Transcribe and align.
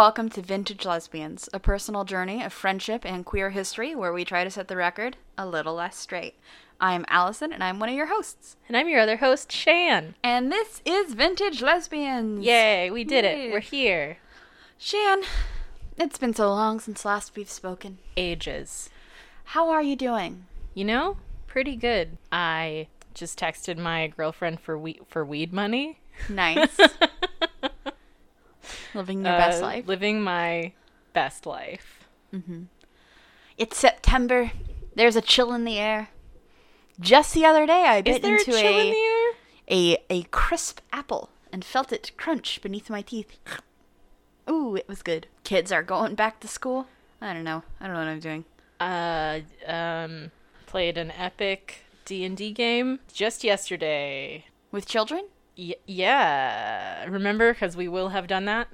welcome 0.00 0.30
to 0.30 0.40
Vintage 0.40 0.86
Lesbians, 0.86 1.46
a 1.52 1.58
personal 1.58 2.04
journey 2.04 2.42
of 2.42 2.54
friendship 2.54 3.04
and 3.04 3.26
queer 3.26 3.50
history 3.50 3.94
where 3.94 4.14
we 4.14 4.24
try 4.24 4.44
to 4.44 4.50
set 4.50 4.66
the 4.66 4.74
record 4.74 5.18
a 5.36 5.46
little 5.46 5.74
less 5.74 5.94
straight. 5.94 6.36
I'm 6.80 7.04
Allison, 7.08 7.52
and 7.52 7.62
I'm 7.62 7.78
one 7.78 7.90
of 7.90 7.94
your 7.94 8.06
hosts. 8.06 8.56
And 8.66 8.78
I'm 8.78 8.88
your 8.88 9.00
other 9.00 9.18
host, 9.18 9.52
Shan. 9.52 10.14
And 10.24 10.50
this 10.50 10.80
is 10.86 11.12
Vintage 11.12 11.60
Lesbians. 11.60 12.42
Yay, 12.42 12.90
we 12.90 13.04
did 13.04 13.26
Yay. 13.26 13.48
it. 13.48 13.52
We're 13.52 13.60
here. 13.60 14.16
Shan, 14.78 15.20
it's 15.98 16.16
been 16.16 16.32
so 16.32 16.48
long 16.48 16.80
since 16.80 17.04
last 17.04 17.36
we've 17.36 17.50
spoken. 17.50 17.98
Ages. 18.16 18.88
How 19.44 19.68
are 19.68 19.82
you 19.82 19.96
doing? 19.96 20.46
You 20.72 20.86
know, 20.86 21.18
pretty 21.46 21.76
good. 21.76 22.16
I 22.32 22.86
just 23.12 23.38
texted 23.38 23.76
my 23.76 24.06
girlfriend 24.06 24.60
for 24.60 24.78
we- 24.78 25.02
for 25.08 25.26
weed 25.26 25.52
money. 25.52 26.00
Nice. 26.30 26.74
Living 28.94 29.24
your 29.24 29.36
best 29.36 29.60
Uh, 29.62 29.66
life. 29.66 29.86
Living 29.88 30.22
my 30.22 30.72
best 31.12 31.46
life. 31.46 32.08
It's 33.58 33.76
September. 33.76 34.52
There's 34.94 35.16
a 35.16 35.20
chill 35.20 35.52
in 35.52 35.64
the 35.64 35.78
air. 35.78 36.08
Just 36.98 37.34
the 37.34 37.44
other 37.44 37.66
day, 37.66 37.84
I 37.86 37.98
Is 37.98 38.02
bit 38.04 38.22
there 38.22 38.36
a 38.36 38.38
into 38.38 38.52
chill 38.52 38.78
in 38.78 38.90
the 38.90 38.98
air? 38.98 39.32
a 39.70 39.98
a 40.10 40.22
crisp 40.24 40.80
apple 40.92 41.30
and 41.52 41.64
felt 41.64 41.92
it 41.92 42.12
crunch 42.16 42.60
beneath 42.62 42.90
my 42.90 43.02
teeth. 43.02 43.38
Ooh, 44.48 44.76
it 44.76 44.88
was 44.88 45.02
good. 45.02 45.26
Kids 45.44 45.70
are 45.72 45.82
going 45.82 46.14
back 46.14 46.40
to 46.40 46.48
school. 46.48 46.86
I 47.20 47.32
don't 47.34 47.44
know. 47.44 47.62
I 47.80 47.86
don't 47.86 47.94
know 47.94 48.00
what 48.00 48.08
I'm 48.08 48.20
doing. 48.20 48.44
Uh, 48.80 49.40
um, 49.66 50.30
played 50.66 50.96
an 50.98 51.10
epic 51.12 51.84
D 52.04 52.24
and 52.24 52.36
D 52.36 52.50
game 52.52 53.00
just 53.12 53.44
yesterday. 53.44 54.46
With 54.72 54.86
children? 54.86 55.26
Y- 55.58 55.74
yeah, 55.86 57.04
remember? 57.06 57.52
Because 57.52 57.76
we 57.76 57.88
will 57.88 58.08
have 58.10 58.26
done 58.26 58.44
that. 58.46 58.68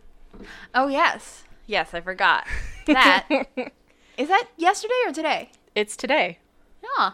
Oh 0.74 0.88
yes, 0.88 1.44
yes. 1.66 1.94
I 1.94 2.00
forgot 2.00 2.46
that. 2.86 3.26
Is 4.16 4.28
that 4.28 4.48
yesterday 4.56 4.94
or 5.06 5.12
today? 5.12 5.50
It's 5.74 5.96
today. 5.96 6.38
Yeah, 6.98 7.12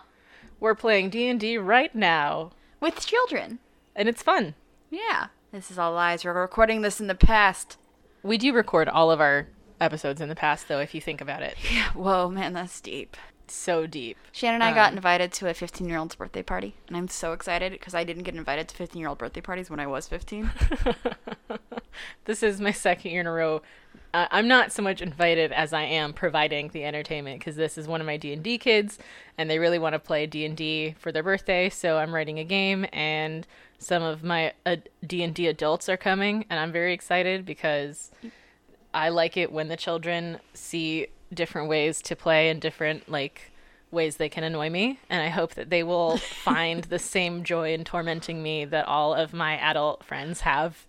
We're 0.60 0.74
playing 0.74 1.10
D 1.10 1.26
and 1.28 1.40
D 1.40 1.58
right 1.58 1.94
now, 1.94 2.52
with 2.80 3.04
children. 3.04 3.58
and 3.96 4.08
it's 4.08 4.22
fun. 4.22 4.54
Yeah. 4.90 5.26
This 5.50 5.70
is 5.70 5.78
all 5.78 5.92
lies. 5.92 6.24
We're 6.24 6.32
recording 6.32 6.82
this 6.82 7.00
in 7.00 7.08
the 7.08 7.14
past. 7.14 7.76
We 8.22 8.38
do 8.38 8.52
record 8.52 8.88
all 8.88 9.10
of 9.10 9.20
our 9.20 9.48
episodes 9.80 10.20
in 10.20 10.28
the 10.28 10.34
past, 10.36 10.68
though, 10.68 10.78
if 10.80 10.94
you 10.94 11.00
think 11.00 11.20
about 11.20 11.42
it. 11.42 11.56
Yeah. 11.72 11.90
Whoa, 11.92 12.30
man, 12.30 12.52
that's 12.52 12.80
deep. 12.80 13.16
So 13.48 13.86
deep. 13.86 14.16
Shannon 14.32 14.62
and 14.62 14.64
I 14.64 14.74
got 14.74 14.92
Um, 14.92 14.96
invited 14.98 15.32
to 15.34 15.48
a 15.48 15.54
15 15.54 15.88
year 15.88 15.98
old's 15.98 16.14
birthday 16.14 16.42
party, 16.42 16.74
and 16.88 16.96
I'm 16.96 17.08
so 17.08 17.32
excited 17.32 17.72
because 17.72 17.94
I 17.94 18.04
didn't 18.04 18.22
get 18.22 18.34
invited 18.34 18.68
to 18.68 18.76
15 18.76 18.98
year 19.00 19.08
old 19.08 19.18
birthday 19.18 19.40
parties 19.40 19.68
when 19.68 19.80
I 19.80 19.86
was 19.86 20.08
15. 20.08 20.50
this 22.24 22.42
is 22.42 22.60
my 22.60 22.72
second 22.72 23.10
year 23.10 23.20
in 23.20 23.26
a 23.26 23.32
row. 23.32 23.62
Uh, 24.14 24.26
I'm 24.30 24.46
not 24.46 24.72
so 24.72 24.82
much 24.82 25.00
invited 25.00 25.52
as 25.52 25.72
I 25.72 25.82
am 25.82 26.12
providing 26.12 26.68
the 26.68 26.84
entertainment 26.84 27.38
because 27.40 27.56
this 27.56 27.78
is 27.78 27.88
one 27.88 28.00
of 28.00 28.06
my 28.06 28.18
D&D 28.18 28.58
kids 28.58 28.98
and 29.38 29.48
they 29.48 29.58
really 29.58 29.78
want 29.78 29.94
to 29.94 29.98
play 29.98 30.26
D&D 30.26 30.96
for 30.98 31.12
their 31.12 31.22
birthday, 31.22 31.70
so 31.70 31.96
I'm 31.96 32.14
writing 32.14 32.38
a 32.38 32.44
game 32.44 32.86
and 32.92 33.46
some 33.78 34.02
of 34.02 34.22
my 34.22 34.52
uh, 34.66 34.76
D&D 35.06 35.46
adults 35.46 35.88
are 35.88 35.96
coming 35.96 36.44
and 36.50 36.60
I'm 36.60 36.72
very 36.72 36.92
excited 36.92 37.46
because 37.46 38.10
I 38.92 39.08
like 39.08 39.36
it 39.38 39.50
when 39.50 39.68
the 39.68 39.76
children 39.76 40.40
see 40.52 41.06
different 41.34 41.68
ways 41.68 42.00
to 42.02 42.16
play 42.16 42.48
and 42.48 42.60
different 42.60 43.08
like 43.08 43.50
ways 43.90 44.16
they 44.16 44.28
can 44.28 44.42
annoy 44.44 44.70
me 44.70 44.98
and 45.10 45.22
I 45.22 45.28
hope 45.28 45.54
that 45.54 45.70
they 45.70 45.82
will 45.82 46.16
find 46.44 46.84
the 46.84 46.98
same 46.98 47.44
joy 47.44 47.74
in 47.74 47.84
tormenting 47.84 48.42
me 48.42 48.64
that 48.64 48.86
all 48.86 49.14
of 49.14 49.32
my 49.32 49.58
adult 49.58 50.04
friends 50.04 50.40
have 50.40 50.86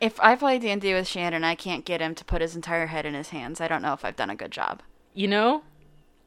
if 0.00 0.20
I 0.20 0.36
play 0.36 0.58
D&D 0.58 0.92
with 0.92 1.06
Shannon 1.06 1.44
I 1.44 1.54
can't 1.54 1.84
get 1.84 2.00
him 2.00 2.14
to 2.16 2.24
put 2.24 2.42
his 2.42 2.54
entire 2.54 2.86
head 2.86 3.06
in 3.06 3.14
his 3.14 3.30
hands, 3.30 3.60
I 3.60 3.68
don't 3.68 3.82
know 3.82 3.92
if 3.92 4.04
I've 4.04 4.16
done 4.16 4.28
a 4.28 4.36
good 4.36 4.50
job. 4.50 4.82
You 5.14 5.28
know, 5.28 5.62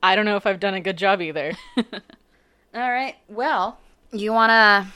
I 0.01 0.15
don't 0.15 0.25
know 0.25 0.37
if 0.37 0.45
I've 0.45 0.59
done 0.59 0.73
a 0.73 0.81
good 0.81 0.97
job 0.97 1.21
either. 1.21 1.53
All 1.77 2.91
right. 2.91 3.15
Well, 3.27 3.77
you 4.11 4.31
want 4.33 4.49
to 4.49 4.87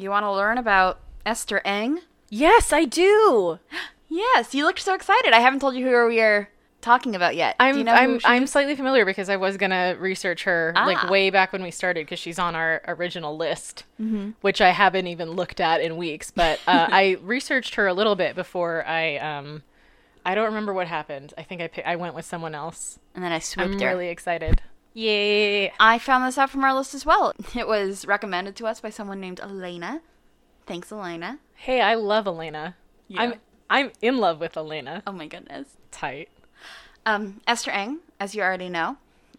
you 0.00 0.10
want 0.10 0.24
to 0.24 0.32
learn 0.32 0.58
about 0.58 1.00
Esther 1.26 1.60
Eng? 1.64 2.00
yes, 2.30 2.72
I 2.72 2.84
do. 2.84 3.58
Yes, 4.06 4.54
you 4.54 4.64
looked 4.64 4.80
so 4.80 4.94
excited. 4.94 5.32
I 5.32 5.40
haven't 5.40 5.58
told 5.58 5.74
you 5.74 5.84
who 5.86 6.06
we 6.06 6.20
are 6.20 6.48
talking 6.84 7.16
about 7.16 7.34
yet. 7.34 7.56
I'm 7.58 7.78
you 7.78 7.84
know 7.84 7.92
I'm 7.92 8.20
I'm 8.24 8.44
is? 8.44 8.50
slightly 8.52 8.76
familiar 8.76 9.04
because 9.04 9.28
I 9.28 9.36
was 9.36 9.56
gonna 9.56 9.96
research 9.98 10.44
her 10.44 10.72
Ah. 10.76 10.84
like 10.86 11.10
way 11.10 11.30
back 11.30 11.52
when 11.52 11.62
we 11.62 11.70
started 11.70 12.06
because 12.06 12.18
she's 12.18 12.38
on 12.38 12.54
our 12.54 12.82
original 12.86 13.36
list, 13.36 13.84
Mm-hmm. 14.00 14.30
which 14.42 14.60
I 14.60 14.70
haven't 14.70 15.06
even 15.06 15.30
looked 15.32 15.60
at 15.60 15.80
in 15.80 15.96
weeks. 15.96 16.30
But 16.30 16.60
uh, 16.66 16.86
I 16.92 17.16
researched 17.22 17.74
her 17.76 17.86
a 17.86 17.94
little 17.94 18.14
bit 18.16 18.34
before 18.36 18.86
I 18.86 19.16
um 19.16 19.62
I 20.26 20.34
don't 20.34 20.46
remember 20.46 20.72
what 20.72 20.86
happened. 20.86 21.34
I 21.36 21.42
think 21.42 21.60
I 21.60 21.68
pi- 21.68 21.82
I 21.84 21.96
went 21.96 22.14
with 22.14 22.24
someone 22.24 22.54
else. 22.54 22.98
and 23.14 23.24
then 23.24 23.32
I 23.32 23.38
swooped 23.40 23.72
I'm 23.74 23.80
her. 23.80 23.86
really 23.88 24.08
excited. 24.08 24.62
Yay! 24.96 25.72
I 25.80 25.98
found 25.98 26.24
this 26.24 26.38
out 26.38 26.50
from 26.50 26.62
our 26.64 26.72
list 26.72 26.94
as 26.94 27.04
well. 27.04 27.32
It 27.56 27.66
was 27.66 28.06
recommended 28.06 28.54
to 28.56 28.66
us 28.66 28.80
by 28.80 28.90
someone 28.90 29.20
named 29.20 29.40
Elena. 29.40 30.00
Thanks, 30.66 30.90
Elena. 30.92 31.38
Hey, 31.54 31.80
I 31.80 31.94
love 31.94 32.26
Elena. 32.26 32.76
Yeah. 33.08 33.20
I'm 33.22 33.34
I'm 33.68 33.90
in 34.00 34.18
love 34.18 34.40
with 34.40 34.56
Elena. 34.56 35.02
Oh 35.06 35.12
my 35.12 35.26
goodness. 35.26 35.68
Tight. 35.90 36.28
Um, 37.06 37.40
Esther 37.46 37.70
Eng, 37.70 37.98
as 38.18 38.34
you 38.34 38.42
already 38.42 38.68
know, 38.68 38.96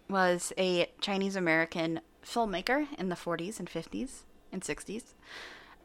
was 0.10 0.54
a 0.58 0.90
Chinese 1.02 1.36
American 1.36 2.02
filmmaker 2.24 2.88
in 2.98 3.10
the 3.10 3.16
40s 3.16 3.60
and 3.60 3.70
50s 3.70 4.22
and 4.52 4.62
60s. 4.62 5.14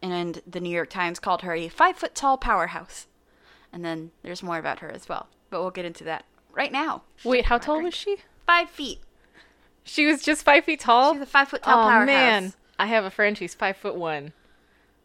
And 0.03 0.43
the 0.47 0.61
New 0.61 0.71
York 0.71 0.91
Times 0.91 1.19
called 1.19 1.43
her 1.43 1.55
a 1.55 1.69
five 1.69 1.97
foot 1.97 2.15
tall 2.15 2.39
powerhouse. 2.39 3.07
And 3.73 3.85
then 3.85 4.11
there's 4.23 4.43
more 4.43 4.59
about 4.59 4.81
her 4.81 4.91
as 4.91 5.09
well. 5.09 5.29
But 5.51 5.61
we'll 5.61 5.71
get 5.71 5.85
into 5.85 6.05
that 6.05 6.25
right 6.53 6.73
now. 6.73 7.03
Wait, 7.25 7.47
how 7.47 7.59
tall 7.59 7.83
was 7.83 7.95
she? 7.95 8.19
Five 8.47 8.71
feet. 8.71 9.01
She 9.85 10.07
was 10.07 10.23
just 10.23 10.45
five 10.45 10.65
feet 10.65 10.81
tall. 10.81 11.15
She's 11.15 11.23
a 11.23 11.27
five 11.27 11.49
foot 11.49 11.63
tall 11.63 11.87
oh 11.87 11.91
powerhouse. 11.91 12.07
man, 12.07 12.53
I 12.79 12.87
have 12.87 13.05
a 13.05 13.11
friend 13.11 13.37
who's 13.37 13.55
five 13.55 13.77
foot 13.77 13.97
one, 13.97 14.33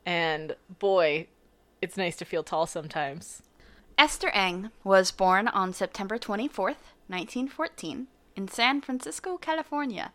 and 0.05 0.55
boy, 0.79 1.27
it's 1.81 1.97
nice 1.97 2.15
to 2.17 2.25
feel 2.25 2.43
tall 2.43 2.65
sometimes. 2.67 3.41
Esther 3.97 4.29
Eng 4.29 4.71
was 4.83 5.11
born 5.11 5.47
on 5.47 5.73
September 5.73 6.17
24th, 6.17 6.83
1914, 7.07 8.07
in 8.35 8.47
San 8.47 8.81
Francisco, 8.81 9.37
California. 9.37 10.11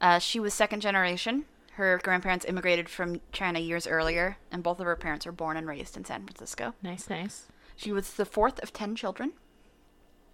Uh, 0.00 0.18
she 0.18 0.40
was 0.40 0.54
second 0.54 0.80
generation. 0.80 1.44
Her 1.72 2.00
grandparents 2.02 2.46
immigrated 2.46 2.88
from 2.88 3.20
China 3.30 3.58
years 3.58 3.86
earlier, 3.86 4.38
and 4.50 4.62
both 4.62 4.80
of 4.80 4.86
her 4.86 4.96
parents 4.96 5.26
were 5.26 5.32
born 5.32 5.56
and 5.56 5.68
raised 5.68 5.96
in 5.96 6.04
San 6.04 6.24
Francisco. 6.24 6.74
Nice, 6.82 7.10
nice. 7.10 7.46
She 7.76 7.92
was 7.92 8.14
the 8.14 8.24
fourth 8.24 8.60
of 8.62 8.72
ten 8.72 8.96
children. 8.96 9.32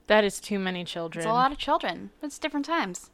That 0.06 0.24
is 0.24 0.40
too 0.40 0.58
many 0.58 0.84
children. 0.84 1.22
It's 1.22 1.30
a 1.30 1.34
lot 1.34 1.52
of 1.52 1.58
children. 1.58 2.10
It's 2.22 2.38
different 2.38 2.66
times. 2.66 3.10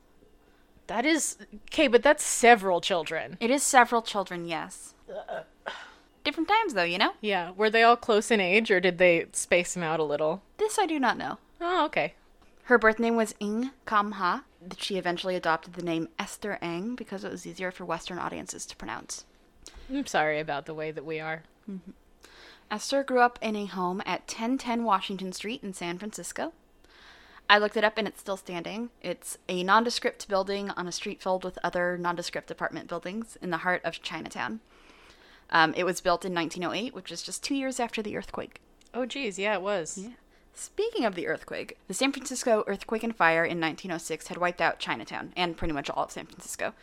That 0.87 1.07
is 1.07 1.39
okay, 1.69 1.87
but 1.89 2.03
that's 2.03 2.25
several 2.25 2.81
children. 2.81 3.37
It 3.41 3.51
is 3.51 3.63
several 3.63 4.03
children, 4.03 4.47
yes. 4.47 4.95
Different 6.23 6.49
times, 6.49 6.75
though, 6.75 6.85
you 6.85 6.99
know? 6.99 7.13
Yeah, 7.21 7.53
were 7.53 7.71
they 7.71 7.83
all 7.83 7.97
close 7.97 8.31
in 8.31 8.41
age, 8.41 8.71
or 8.71 8.81
did 8.81 8.99
they 8.99 9.27
space 9.33 9.75
them 9.75 9.83
out 9.83 10.01
a 10.01 10.05
little? 10.05 10.43
This 10.59 10.79
I 10.79 10.87
do 10.87 10.99
not 10.99 11.17
know. 11.17 11.39
Oh, 11.61 11.85
okay. 11.87 12.15
Her 12.65 12.79
birth 12.79 12.99
name 12.99 13.17
was 13.17 13.35
Ing 13.41 13.71
Kam 13.87 14.13
Ha. 14.13 14.45
She 14.77 14.97
eventually 14.97 15.35
adopted 15.35 15.75
the 15.75 15.83
name 15.83 16.09
Esther 16.19 16.59
Eng 16.61 16.95
because 16.95 17.25
it 17.25 17.33
was 17.33 17.47
easier 17.47 17.71
for 17.71 17.85
Western 17.85 18.19
audiences 18.19 18.67
to 18.67 18.77
pronounce. 18.77 19.25
I'm 19.91 20.07
sorry 20.07 20.39
about 20.39 20.67
the 20.67 20.75
way 20.75 20.91
that 20.91 21.05
we 21.05 21.19
are. 21.19 21.43
Mm-hmm. 21.69 21.91
Esther 22.71 23.03
grew 23.03 23.21
up 23.21 23.39
in 23.43 23.57
a 23.57 23.67
home 23.67 24.01
at 24.07 24.21
1010 24.21 24.85
Washington 24.85 25.33
Street 25.33 25.65
in 25.65 25.73
San 25.73 25.99
Francisco. 25.99 26.53
I 27.49 27.59
looked 27.59 27.77
it 27.77 27.83
up 27.83 27.99
and 27.99 28.07
it's 28.07 28.21
still 28.21 28.37
standing. 28.37 28.91
It's 29.03 29.37
a 29.49 29.65
nondescript 29.65 30.29
building 30.29 30.71
on 30.71 30.87
a 30.87 30.93
street 30.93 31.21
filled 31.21 31.43
with 31.43 31.59
other 31.65 31.99
nondescript 31.99 32.49
apartment 32.53 32.87
buildings 32.87 33.37
in 33.43 33.51
the 33.51 33.59
heart 33.59 33.83
of 33.85 34.01
Chinatown. 34.03 34.61
Um, 35.51 35.75
it 35.77 35.85
was 35.85 36.01
built 36.01 36.25
in 36.25 36.35
1908, 36.35 36.95
which 36.95 37.11
is 37.13 37.23
just 37.23 37.43
two 37.43 37.55
years 37.55 37.81
after 37.81 38.03
the 38.03 38.17
earthquake. 38.17 38.61
Oh, 38.95 39.05
geez, 39.07 39.39
yeah, 39.39 39.55
it 39.55 39.63
was. 39.63 39.99
Yeah. 39.99 40.11
Speaking 40.55 41.05
of 41.05 41.15
the 41.15 41.27
earthquake, 41.27 41.79
the 41.89 41.95
San 41.95 42.13
Francisco 42.13 42.65
earthquake 42.67 43.03
and 43.03 43.15
fire 43.17 43.45
in 43.45 43.61
1906 43.61 44.27
had 44.29 44.39
wiped 44.39 44.61
out 44.61 44.79
Chinatown 44.79 45.33
and 45.37 45.57
pretty 45.57 45.73
much 45.73 45.89
all 45.91 46.05
of 46.05 46.11
San 46.11 46.27
Francisco. 46.27 46.75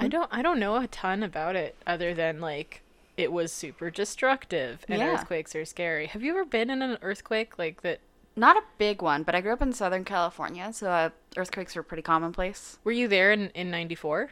I 0.00 0.08
don't 0.08 0.28
I 0.32 0.42
don't 0.42 0.58
know 0.58 0.76
a 0.76 0.88
ton 0.88 1.22
about 1.22 1.54
it 1.54 1.76
other 1.86 2.14
than 2.14 2.40
like 2.40 2.82
it 3.16 3.30
was 3.30 3.52
super 3.52 3.90
destructive 3.90 4.84
and 4.88 4.98
Yeah. 4.98 5.12
earthquakes 5.14 5.54
are 5.54 5.64
scary. 5.64 6.06
Have 6.06 6.22
you 6.24 6.32
ever 6.32 6.44
been 6.44 6.68
in 6.70 6.82
an 6.82 6.98
earthquake 7.02 7.58
like 7.58 7.82
that? 7.82 8.00
Not 8.34 8.56
a 8.56 8.62
big 8.78 9.00
one, 9.02 9.22
but 9.22 9.36
I 9.36 9.40
grew 9.40 9.52
up 9.52 9.62
in 9.62 9.72
Southern 9.72 10.04
California, 10.04 10.72
so 10.72 10.90
uh, 10.90 11.10
earthquakes 11.36 11.76
were 11.76 11.84
pretty 11.84 12.02
commonplace. 12.02 12.78
Were 12.82 12.90
you 12.90 13.06
there 13.06 13.30
in 13.30 13.50
in 13.50 13.70
94? 13.70 14.30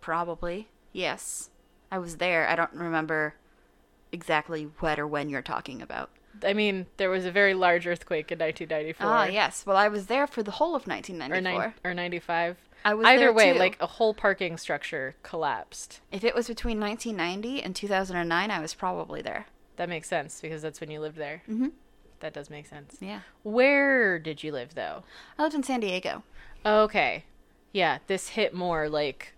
Probably. 0.00 0.68
Yes. 0.92 1.50
I 1.92 1.98
was 1.98 2.16
there. 2.16 2.48
I 2.48 2.56
don't 2.56 2.72
remember 2.72 3.34
exactly 4.10 4.64
what 4.80 4.98
or 4.98 5.06
when 5.06 5.28
you're 5.28 5.42
talking 5.42 5.80
about. 5.80 6.10
I 6.44 6.54
mean, 6.54 6.86
there 6.96 7.10
was 7.10 7.24
a 7.24 7.30
very 7.30 7.54
large 7.54 7.86
earthquake 7.86 8.32
in 8.32 8.38
1994. 8.38 9.06
Ah, 9.06 9.24
yes. 9.26 9.64
Well, 9.64 9.76
I 9.76 9.86
was 9.88 10.06
there 10.06 10.26
for 10.26 10.42
the 10.42 10.50
whole 10.52 10.74
of 10.74 10.82
Or, 10.88 10.90
1994. 10.90 11.74
or 11.84 11.94
95. 11.94 12.56
I 12.84 12.94
was 12.94 13.06
Either 13.06 13.32
way, 13.32 13.52
too. 13.52 13.58
like 13.60 13.76
a 13.80 13.86
whole 13.86 14.12
parking 14.12 14.56
structure 14.56 15.14
collapsed. 15.22 16.00
If 16.10 16.24
it 16.24 16.34
was 16.34 16.48
between 16.48 16.80
1990 16.80 17.62
and 17.62 17.76
2009, 17.76 18.50
I 18.50 18.58
was 18.60 18.74
probably 18.74 19.22
there. 19.22 19.46
That 19.76 19.88
makes 19.88 20.08
sense 20.08 20.40
because 20.40 20.62
that's 20.62 20.80
when 20.80 20.90
you 20.90 20.98
lived 21.00 21.16
there. 21.16 21.42
Mhm. 21.48 21.72
That 22.20 22.32
does 22.32 22.50
make 22.50 22.66
sense. 22.66 22.96
Yeah. 23.00 23.20
Where 23.44 24.18
did 24.18 24.42
you 24.42 24.50
live 24.52 24.74
though? 24.74 25.04
I 25.38 25.42
lived 25.42 25.54
in 25.54 25.62
San 25.62 25.80
Diego. 25.80 26.22
Okay. 26.66 27.24
Yeah, 27.72 27.98
this 28.06 28.30
hit 28.30 28.52
more 28.52 28.88
like 28.88 29.32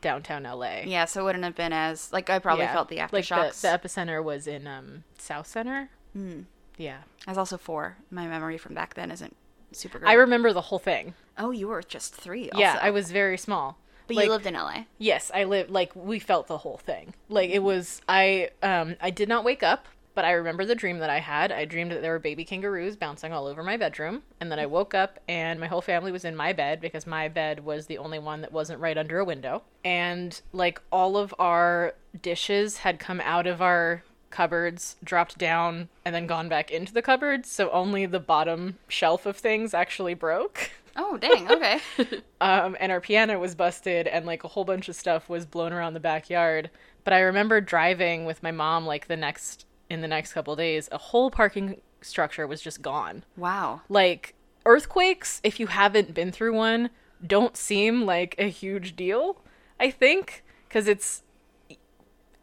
downtown 0.00 0.44
LA. 0.44 0.80
Yeah, 0.84 1.04
so 1.06 1.20
it 1.22 1.24
wouldn't 1.24 1.44
have 1.44 1.54
been 1.54 1.72
as 1.72 2.12
like 2.12 2.30
I 2.30 2.38
probably 2.38 2.64
Yeah. 2.64 2.72
felt 2.74 2.88
the 2.88 2.96
Like 2.96 3.10
aftershocks. 3.10 3.60
the, 3.60 3.68
the 3.68 3.88
epicenter 3.88 4.22
was 4.22 4.46
in 4.46 4.66
um 4.66 5.04
South 5.18 5.46
Center. 5.46 5.90
Mm. 6.16 6.44
Yeah. 6.76 6.98
I 7.26 7.30
was 7.30 7.38
also 7.38 7.58
four. 7.58 7.96
My 8.10 8.26
memory 8.26 8.56
from 8.58 8.74
back 8.74 8.94
then 8.94 9.10
isn't 9.10 9.34
super 9.72 9.98
great. 9.98 10.08
I 10.10 10.14
remember 10.14 10.52
the 10.52 10.62
whole 10.62 10.78
thing. 10.78 11.14
oh, 11.36 11.50
you 11.52 11.68
were 11.68 11.82
just 11.82 12.14
three. 12.14 12.50
Yeah. 12.54 12.78
I 12.80 12.90
was 12.90 13.10
very 13.10 13.38
small. 13.38 13.78
But 14.06 14.16
like, 14.16 14.24
you 14.26 14.30
lived 14.32 14.46
in 14.46 14.54
LA. 14.54 14.84
Yes, 14.96 15.30
I 15.34 15.44
lived 15.44 15.70
like 15.70 15.94
we 15.94 16.18
felt 16.18 16.46
the 16.46 16.58
whole 16.58 16.78
thing. 16.78 17.12
Like 17.28 17.50
it 17.50 17.62
was 17.62 18.00
I 18.08 18.50
um 18.62 18.96
I 19.00 19.10
did 19.10 19.28
not 19.28 19.44
wake 19.44 19.62
up, 19.62 19.86
but 20.18 20.24
I 20.24 20.32
remember 20.32 20.64
the 20.64 20.74
dream 20.74 20.98
that 20.98 21.10
I 21.10 21.20
had. 21.20 21.52
I 21.52 21.64
dreamed 21.64 21.92
that 21.92 22.02
there 22.02 22.10
were 22.10 22.18
baby 22.18 22.44
kangaroos 22.44 22.96
bouncing 22.96 23.32
all 23.32 23.46
over 23.46 23.62
my 23.62 23.76
bedroom, 23.76 24.22
and 24.40 24.50
then 24.50 24.58
I 24.58 24.66
woke 24.66 24.92
up 24.92 25.20
and 25.28 25.60
my 25.60 25.68
whole 25.68 25.80
family 25.80 26.10
was 26.10 26.24
in 26.24 26.34
my 26.34 26.52
bed 26.52 26.80
because 26.80 27.06
my 27.06 27.28
bed 27.28 27.64
was 27.64 27.86
the 27.86 27.98
only 27.98 28.18
one 28.18 28.40
that 28.40 28.50
wasn't 28.50 28.80
right 28.80 28.98
under 28.98 29.20
a 29.20 29.24
window. 29.24 29.62
And 29.84 30.40
like 30.52 30.82
all 30.90 31.16
of 31.16 31.32
our 31.38 31.94
dishes 32.20 32.78
had 32.78 32.98
come 32.98 33.20
out 33.20 33.46
of 33.46 33.62
our 33.62 34.02
cupboards, 34.30 34.96
dropped 35.04 35.38
down, 35.38 35.88
and 36.04 36.12
then 36.16 36.26
gone 36.26 36.48
back 36.48 36.72
into 36.72 36.92
the 36.92 37.00
cupboards, 37.00 37.48
so 37.48 37.70
only 37.70 38.04
the 38.04 38.18
bottom 38.18 38.76
shelf 38.88 39.24
of 39.24 39.36
things 39.36 39.72
actually 39.72 40.14
broke. 40.14 40.72
Oh, 40.96 41.16
dang. 41.16 41.48
Okay. 41.48 41.78
um, 42.40 42.76
and 42.80 42.90
our 42.90 43.00
piano 43.00 43.38
was 43.38 43.54
busted 43.54 44.08
and 44.08 44.26
like 44.26 44.42
a 44.42 44.48
whole 44.48 44.64
bunch 44.64 44.88
of 44.88 44.96
stuff 44.96 45.28
was 45.28 45.46
blown 45.46 45.72
around 45.72 45.94
the 45.94 46.00
backyard 46.00 46.70
but 47.04 47.14
i 47.14 47.20
remember 47.20 47.58
driving 47.58 48.26
with 48.26 48.42
my 48.42 48.50
mom 48.50 48.84
like 48.84 49.06
the 49.06 49.16
next 49.16 49.64
in 49.90 50.00
the 50.00 50.08
next 50.08 50.32
couple 50.32 50.54
days 50.56 50.88
a 50.92 50.98
whole 50.98 51.30
parking 51.30 51.80
structure 52.00 52.46
was 52.46 52.60
just 52.60 52.82
gone 52.82 53.24
wow. 53.36 53.80
like 53.88 54.34
earthquakes 54.66 55.40
if 55.42 55.58
you 55.58 55.66
haven't 55.66 56.14
been 56.14 56.30
through 56.30 56.54
one 56.54 56.90
don't 57.26 57.56
seem 57.56 58.02
like 58.04 58.34
a 58.38 58.48
huge 58.48 58.94
deal 58.94 59.42
i 59.80 59.90
think 59.90 60.44
because 60.68 60.86
it's 60.86 61.22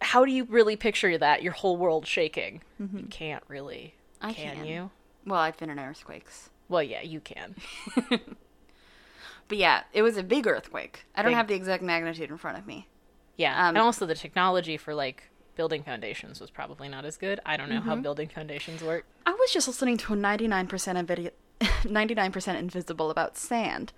how 0.01 0.25
do 0.25 0.31
you 0.31 0.43
really 0.45 0.75
picture 0.75 1.17
that 1.17 1.41
your 1.41 1.53
whole 1.53 1.77
world 1.77 2.05
shaking 2.05 2.61
you 2.79 3.07
can't 3.09 3.43
really 3.47 3.95
I 4.21 4.33
can, 4.33 4.57
can. 4.57 4.65
you 4.65 4.91
Well, 5.25 5.39
I've 5.39 5.57
been 5.57 5.69
in 5.69 5.79
earthquakes. 5.79 6.49
well 6.67 6.83
yeah 6.83 7.01
you 7.01 7.19
can 7.19 7.55
But 9.47 9.57
yeah, 9.57 9.83
it 9.93 10.01
was 10.01 10.17
a 10.17 10.23
big 10.23 10.47
earthquake. 10.47 11.05
I 11.15 11.21
don't 11.21 11.31
Big. 11.31 11.37
have 11.37 11.47
the 11.47 11.53
exact 11.53 11.83
magnitude 11.83 12.29
in 12.29 12.37
front 12.37 12.57
of 12.57 12.65
me. 12.65 12.87
Yeah, 13.37 13.53
Um, 13.67 13.75
and 13.75 13.77
also 13.77 14.05
the 14.05 14.15
technology 14.15 14.77
for 14.77 14.95
like 14.95 15.29
building 15.55 15.83
foundations 15.83 16.39
was 16.39 16.49
probably 16.49 16.87
not 16.89 17.05
as 17.05 17.17
good. 17.17 17.39
I 17.45 17.57
don't 17.57 17.69
know 17.69 17.81
how 17.81 17.95
building 17.95 18.27
foundations 18.27 18.83
work. 18.83 19.05
I 19.25 19.31
was 19.31 19.51
just 19.51 19.67
listening 19.67 19.97
to 19.97 20.13
a 20.13 20.17
99% 20.17 20.99
of 20.99 21.31
99% 21.83 22.55
invisible 22.59 23.09
about 23.09 23.37
sand. 23.37 23.93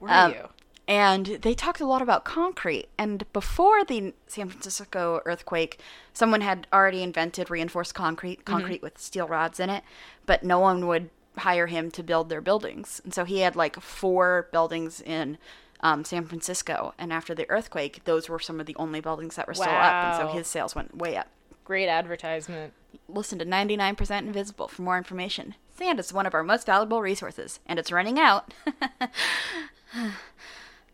Were 0.00 0.10
Um, 0.10 0.32
you? 0.32 0.48
And 0.88 1.26
they 1.42 1.54
talked 1.54 1.80
a 1.80 1.86
lot 1.86 2.02
about 2.02 2.24
concrete. 2.24 2.88
And 2.98 3.30
before 3.32 3.84
the 3.84 4.12
San 4.26 4.48
Francisco 4.48 5.20
earthquake, 5.24 5.80
someone 6.12 6.40
had 6.40 6.66
already 6.72 7.02
invented 7.02 7.48
reinforced 7.48 7.94
concrete, 7.94 8.44
concrete 8.44 8.82
with 8.82 8.98
steel 8.98 9.28
rods 9.28 9.60
in 9.60 9.70
it, 9.70 9.84
but 10.26 10.42
no 10.42 10.58
one 10.58 10.88
would 10.88 11.10
hire 11.38 11.68
him 11.68 11.92
to 11.92 12.02
build 12.02 12.28
their 12.28 12.40
buildings. 12.40 13.00
And 13.04 13.14
so 13.14 13.24
he 13.24 13.38
had 13.40 13.54
like 13.54 13.80
four 13.80 14.48
buildings 14.50 15.00
in 15.00 15.38
um, 15.82 16.04
San 16.04 16.26
Francisco. 16.26 16.94
And 16.98 17.12
after 17.12 17.34
the 17.34 17.48
earthquake, 17.50 18.04
those 18.04 18.28
were 18.28 18.38
some 18.38 18.60
of 18.60 18.66
the 18.66 18.76
only 18.76 19.00
buildings 19.00 19.36
that 19.36 19.46
were 19.46 19.54
still 19.54 19.68
up. 19.68 19.92
And 19.92 20.16
so 20.16 20.28
his 20.28 20.46
sales 20.46 20.74
went 20.74 20.96
way 20.96 21.16
up. 21.16 21.28
Great 21.64 21.88
advertisement. 21.88 22.72
Listen 23.08 23.38
to 23.38 23.46
99% 23.46 24.18
Invisible 24.18 24.68
for 24.68 24.82
more 24.82 24.98
information. 24.98 25.54
Sand 25.74 26.00
is 26.00 26.12
one 26.12 26.26
of 26.26 26.34
our 26.34 26.42
most 26.42 26.66
valuable 26.66 27.00
resources, 27.00 27.60
and 27.66 27.78
it's 27.78 27.92
running 27.92 28.18
out. 28.18 28.52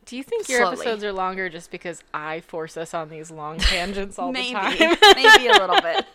Do 0.05 0.17
you 0.17 0.23
think 0.23 0.49
your 0.49 0.61
Slowly. 0.61 0.77
episodes 0.77 1.03
are 1.03 1.13
longer 1.13 1.49
just 1.49 1.73
because 1.73 2.05
I 2.15 2.41
force 2.41 2.77
us 2.77 2.95
on 2.95 3.09
these 3.09 3.29
long 3.31 3.59
tangents 3.59 4.19
all 4.19 4.31
maybe, 4.31 4.53
the 4.53 4.55
time? 4.55 4.97
maybe 5.17 5.49
a 5.49 5.59
little 5.59 5.81
bit. 5.81 6.05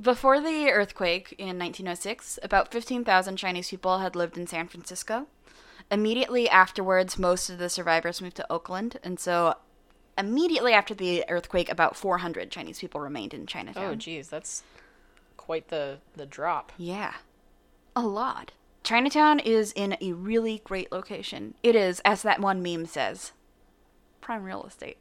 Before 0.00 0.40
the 0.40 0.70
earthquake 0.70 1.34
in 1.38 1.58
1906, 1.58 2.38
about 2.42 2.72
15,000 2.72 3.36
Chinese 3.36 3.68
people 3.68 3.98
had 3.98 4.16
lived 4.16 4.38
in 4.38 4.46
San 4.46 4.68
Francisco. 4.68 5.26
Immediately 5.90 6.48
afterwards, 6.48 7.18
most 7.18 7.48
of 7.48 7.58
the 7.58 7.68
survivors 7.70 8.20
moved 8.20 8.36
to 8.36 8.52
Oakland, 8.52 8.98
and 9.02 9.18
so 9.18 9.54
immediately 10.18 10.72
after 10.72 10.94
the 10.94 11.24
earthquake, 11.28 11.70
about 11.70 11.96
400 11.96 12.50
Chinese 12.50 12.78
people 12.78 13.00
remained 13.00 13.32
in 13.32 13.46
Chinatown. 13.46 13.84
oh, 13.84 13.94
geez, 13.94 14.28
that's 14.28 14.62
quite 15.36 15.68
the 15.68 15.98
the 16.14 16.26
drop. 16.26 16.72
Yeah. 16.76 17.14
A 17.96 18.02
lot. 18.02 18.52
Chinatown 18.84 19.38
is 19.40 19.72
in 19.72 19.96
a 20.00 20.12
really 20.12 20.60
great 20.64 20.92
location. 20.92 21.54
It 21.62 21.74
is, 21.74 22.00
as 22.04 22.22
that 22.22 22.40
one 22.40 22.62
meme 22.62 22.86
says, 22.86 23.32
prime 24.20 24.44
real 24.44 24.64
estate. 24.64 24.98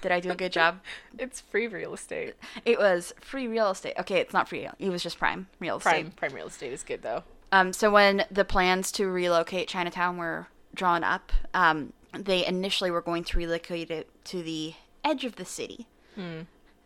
Did 0.00 0.10
I 0.12 0.18
do 0.20 0.30
a 0.30 0.34
good 0.34 0.52
job? 0.52 0.80
It's 1.18 1.40
free 1.40 1.68
real 1.68 1.94
estate. 1.94 2.34
It 2.64 2.78
was 2.78 3.12
free 3.20 3.46
real 3.46 3.70
estate. 3.70 3.94
Okay, 3.98 4.18
it's 4.18 4.32
not 4.32 4.48
free. 4.48 4.68
It 4.78 4.90
was 4.90 5.02
just 5.02 5.18
prime 5.18 5.46
real 5.60 5.76
estate. 5.76 5.90
Prime 5.90 6.10
prime 6.12 6.34
real 6.34 6.46
estate 6.48 6.72
is 6.72 6.82
good 6.82 7.02
though. 7.02 7.22
Um, 7.52 7.72
so 7.72 7.90
when 7.90 8.24
the 8.30 8.44
plans 8.44 8.90
to 8.92 9.06
relocate 9.08 9.68
Chinatown 9.68 10.16
were 10.16 10.48
drawn 10.74 11.04
up, 11.04 11.30
um, 11.52 11.92
they 12.18 12.44
initially 12.46 12.90
were 12.90 13.02
going 13.02 13.24
to 13.24 13.36
relocate 13.36 13.90
it 13.90 14.08
to 14.24 14.42
the 14.42 14.74
edge 15.04 15.24
of 15.24 15.36
the 15.36 15.44
city 15.44 15.86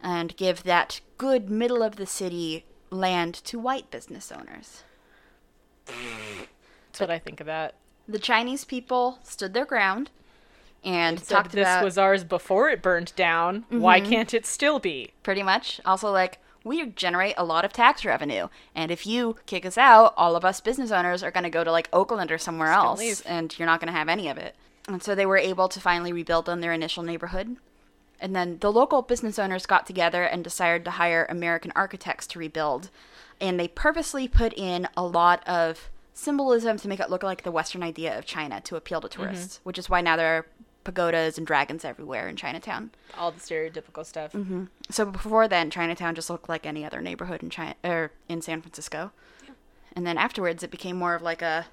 and 0.02 0.36
give 0.36 0.62
that 0.64 1.00
good 1.18 1.48
middle 1.50 1.82
of 1.82 1.96
the 1.96 2.06
city 2.06 2.64
land 2.90 3.34
to 3.34 3.58
white 3.58 3.90
business 3.90 4.30
owners. 4.30 4.82
That's 5.86 7.00
what 7.00 7.10
I 7.10 7.18
think 7.18 7.40
of 7.40 7.46
that. 7.46 7.74
The 8.08 8.18
Chinese 8.18 8.64
people 8.64 9.18
stood 9.24 9.52
their 9.52 9.64
ground 9.64 10.10
and 10.84 11.18
Said 11.18 11.34
talked 11.34 11.52
this 11.52 11.62
about 11.62 11.84
was 11.84 11.98
ours 11.98 12.22
before 12.22 12.68
it 12.70 12.82
burned 12.82 13.12
down. 13.16 13.64
Why 13.68 14.00
can't 14.00 14.32
it 14.32 14.46
still 14.46 14.78
be? 14.78 15.12
pretty 15.22 15.42
much 15.42 15.80
also 15.84 16.10
like 16.12 16.38
we 16.66 16.84
generate 16.86 17.34
a 17.38 17.44
lot 17.44 17.64
of 17.64 17.72
tax 17.72 18.04
revenue. 18.04 18.48
And 18.74 18.90
if 18.90 19.06
you 19.06 19.36
kick 19.46 19.64
us 19.64 19.78
out 19.78 20.12
all 20.16 20.34
of 20.34 20.44
us 20.44 20.60
business 20.60 20.90
owners 20.90 21.22
are 21.22 21.30
going 21.30 21.44
to 21.44 21.50
go 21.50 21.64
to 21.64 21.70
like 21.70 21.88
oakland 21.92 22.32
or 22.32 22.38
somewhere 22.38 22.72
else 22.72 23.20
and 23.22 23.56
you're 23.56 23.66
not 23.66 23.80
going 23.80 23.92
to 23.92 23.98
have 23.98 24.08
any 24.08 24.28
of 24.28 24.36
it. 24.36 24.56
And 24.88 25.02
so 25.02 25.14
they 25.14 25.26
were 25.26 25.36
able 25.38 25.68
to 25.68 25.80
finally 25.80 26.12
rebuild 26.12 26.48
on 26.48 26.60
their 26.60 26.72
initial 26.72 27.02
neighborhood. 27.02 27.56
And 28.20 28.34
then 28.34 28.58
the 28.58 28.72
local 28.72 29.02
business 29.02 29.38
owners 29.38 29.66
got 29.66 29.86
together 29.86 30.24
and 30.24 30.42
decided 30.42 30.84
to 30.84 30.92
hire 30.92 31.26
american 31.30 31.72
architects 31.76 32.26
to 32.28 32.38
rebuild. 32.38 32.90
And 33.40 33.60
they 33.60 33.68
purposely 33.68 34.26
put 34.26 34.52
in 34.56 34.88
a 34.96 35.04
lot 35.04 35.46
of 35.46 35.90
symbolism 36.14 36.78
to 36.78 36.88
make 36.88 36.98
it 36.98 37.10
look 37.10 37.22
like 37.22 37.42
the 37.42 37.50
western 37.52 37.82
idea 37.82 38.16
of 38.16 38.24
china 38.24 38.58
to 38.62 38.74
appeal 38.74 39.02
to 39.02 39.08
tourists 39.08 39.60
which 39.64 39.78
is 39.78 39.90
why 39.90 40.00
now 40.00 40.16
there 40.16 40.38
are 40.38 40.46
pagodas 40.86 41.36
and 41.36 41.46
dragons 41.46 41.84
everywhere 41.84 42.28
in 42.28 42.36
chinatown 42.36 42.90
All 43.18 43.32
the 43.32 43.40
stereotypical 43.40 44.06
stuff. 44.06 44.32
Mm-hmm. 44.32 44.64
so 44.88 45.04
before 45.04 45.48
then, 45.48 45.68
Chinatown 45.70 46.14
just 46.14 46.30
looked 46.30 46.48
like 46.48 46.64
any 46.64 46.84
other 46.84 47.00
neighborhood 47.00 47.42
in 47.42 47.50
China 47.50 47.74
or 47.82 47.90
er, 47.90 48.10
in 48.28 48.40
San 48.40 48.62
Francisco. 48.62 49.10
And 49.94 50.06
then 50.06 50.16
afterwards, 50.16 50.62
it 50.62 50.70
became 50.70 50.96
more 50.96 51.14
of 51.14 51.22
like 51.22 51.42
a 51.42 51.66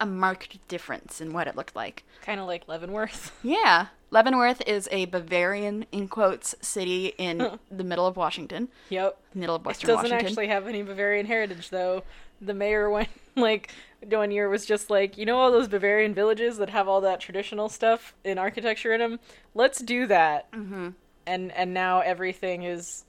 a 0.00 0.06
marked 0.06 0.66
difference 0.68 1.20
in 1.20 1.32
what 1.32 1.46
it 1.46 1.56
looked 1.56 1.76
like. 1.76 2.04
Kind 2.22 2.40
of 2.40 2.46
like 2.46 2.66
Leavenworth. 2.68 3.32
Yeah, 3.42 3.86
Leavenworth 4.10 4.60
is 4.66 4.88
a 4.92 5.06
Bavarian 5.06 5.86
in 5.92 6.08
quotes 6.08 6.54
city 6.60 7.14
in 7.18 7.58
the 7.70 7.84
middle 7.84 8.06
of 8.06 8.16
Washington, 8.16 8.68
yep. 8.88 9.18
middle 9.34 9.56
of 9.56 9.62
It 9.62 9.66
Western 9.66 9.88
doesn't 9.88 10.02
Washington. 10.10 10.26
actually 10.26 10.48
have 10.48 10.66
any 10.68 10.82
Bavarian 10.82 11.26
heritage, 11.26 11.70
though. 11.70 12.02
The 12.40 12.54
mayor 12.54 12.90
went 12.90 13.08
like 13.36 13.70
one 14.08 14.30
year 14.30 14.48
was 14.48 14.64
just 14.66 14.90
like, 14.90 15.16
you 15.16 15.24
know, 15.26 15.38
all 15.38 15.50
those 15.52 15.68
Bavarian 15.68 16.14
villages 16.14 16.58
that 16.58 16.70
have 16.70 16.88
all 16.88 17.00
that 17.02 17.20
traditional 17.20 17.68
stuff 17.68 18.14
in 18.24 18.38
architecture 18.38 18.92
in 18.92 19.00
them. 19.00 19.20
Let's 19.54 19.78
do 19.80 20.06
that. 20.06 20.50
Mm-hmm. 20.52 20.90
And 21.26 21.52
and 21.52 21.72
now 21.72 22.00
everything 22.00 22.64
is 22.64 23.04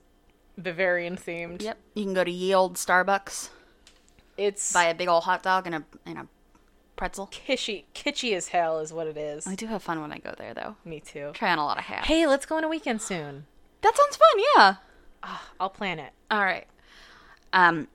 Bavarian 0.57 1.15
themed. 1.17 1.61
Yep, 1.63 1.77
you 1.95 2.03
can 2.03 2.13
go 2.13 2.23
to 2.23 2.29
Ye 2.31 2.53
Old 2.53 2.75
Starbucks, 2.75 3.49
It's 4.37 4.71
buy 4.71 4.83
a 4.85 4.93
big 4.95 5.07
old 5.07 5.23
hot 5.23 5.41
dog 5.41 5.65
and 5.65 5.75
a 5.75 5.83
and 6.05 6.17
a 6.19 6.27
pretzel. 6.95 7.27
kitschy, 7.27 7.85
kitschy 7.95 8.35
as 8.35 8.49
hell 8.49 8.79
is 8.79 8.93
what 8.93 9.07
it 9.07 9.17
is. 9.17 9.47
I 9.47 9.55
do 9.55 9.65
have 9.65 9.81
fun 9.81 9.99
when 9.99 10.11
I 10.11 10.19
go 10.19 10.33
there 10.37 10.53
though. 10.53 10.75
Me 10.85 10.99
too. 10.99 11.31
Try 11.33 11.51
on 11.51 11.57
a 11.57 11.65
lot 11.65 11.79
of 11.79 11.85
hats. 11.85 12.07
Hey, 12.07 12.27
let's 12.27 12.45
go 12.45 12.57
on 12.57 12.63
a 12.63 12.69
weekend 12.69 13.01
soon. 13.01 13.45
that 13.81 13.97
sounds 13.97 14.15
fun. 14.15 14.43
Yeah. 14.55 14.75
Ah, 15.23 15.49
I'll 15.59 15.69
plan 15.71 15.97
it. 15.97 16.13
All 16.29 16.43
right. 16.43 16.67
Um, 17.51 17.87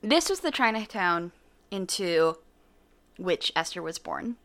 this 0.00 0.28
was 0.28 0.40
the 0.40 0.50
Chinatown 0.50 1.30
into 1.72 2.36
which 3.16 3.52
Esther 3.56 3.82
was 3.82 3.98
born. 3.98 4.36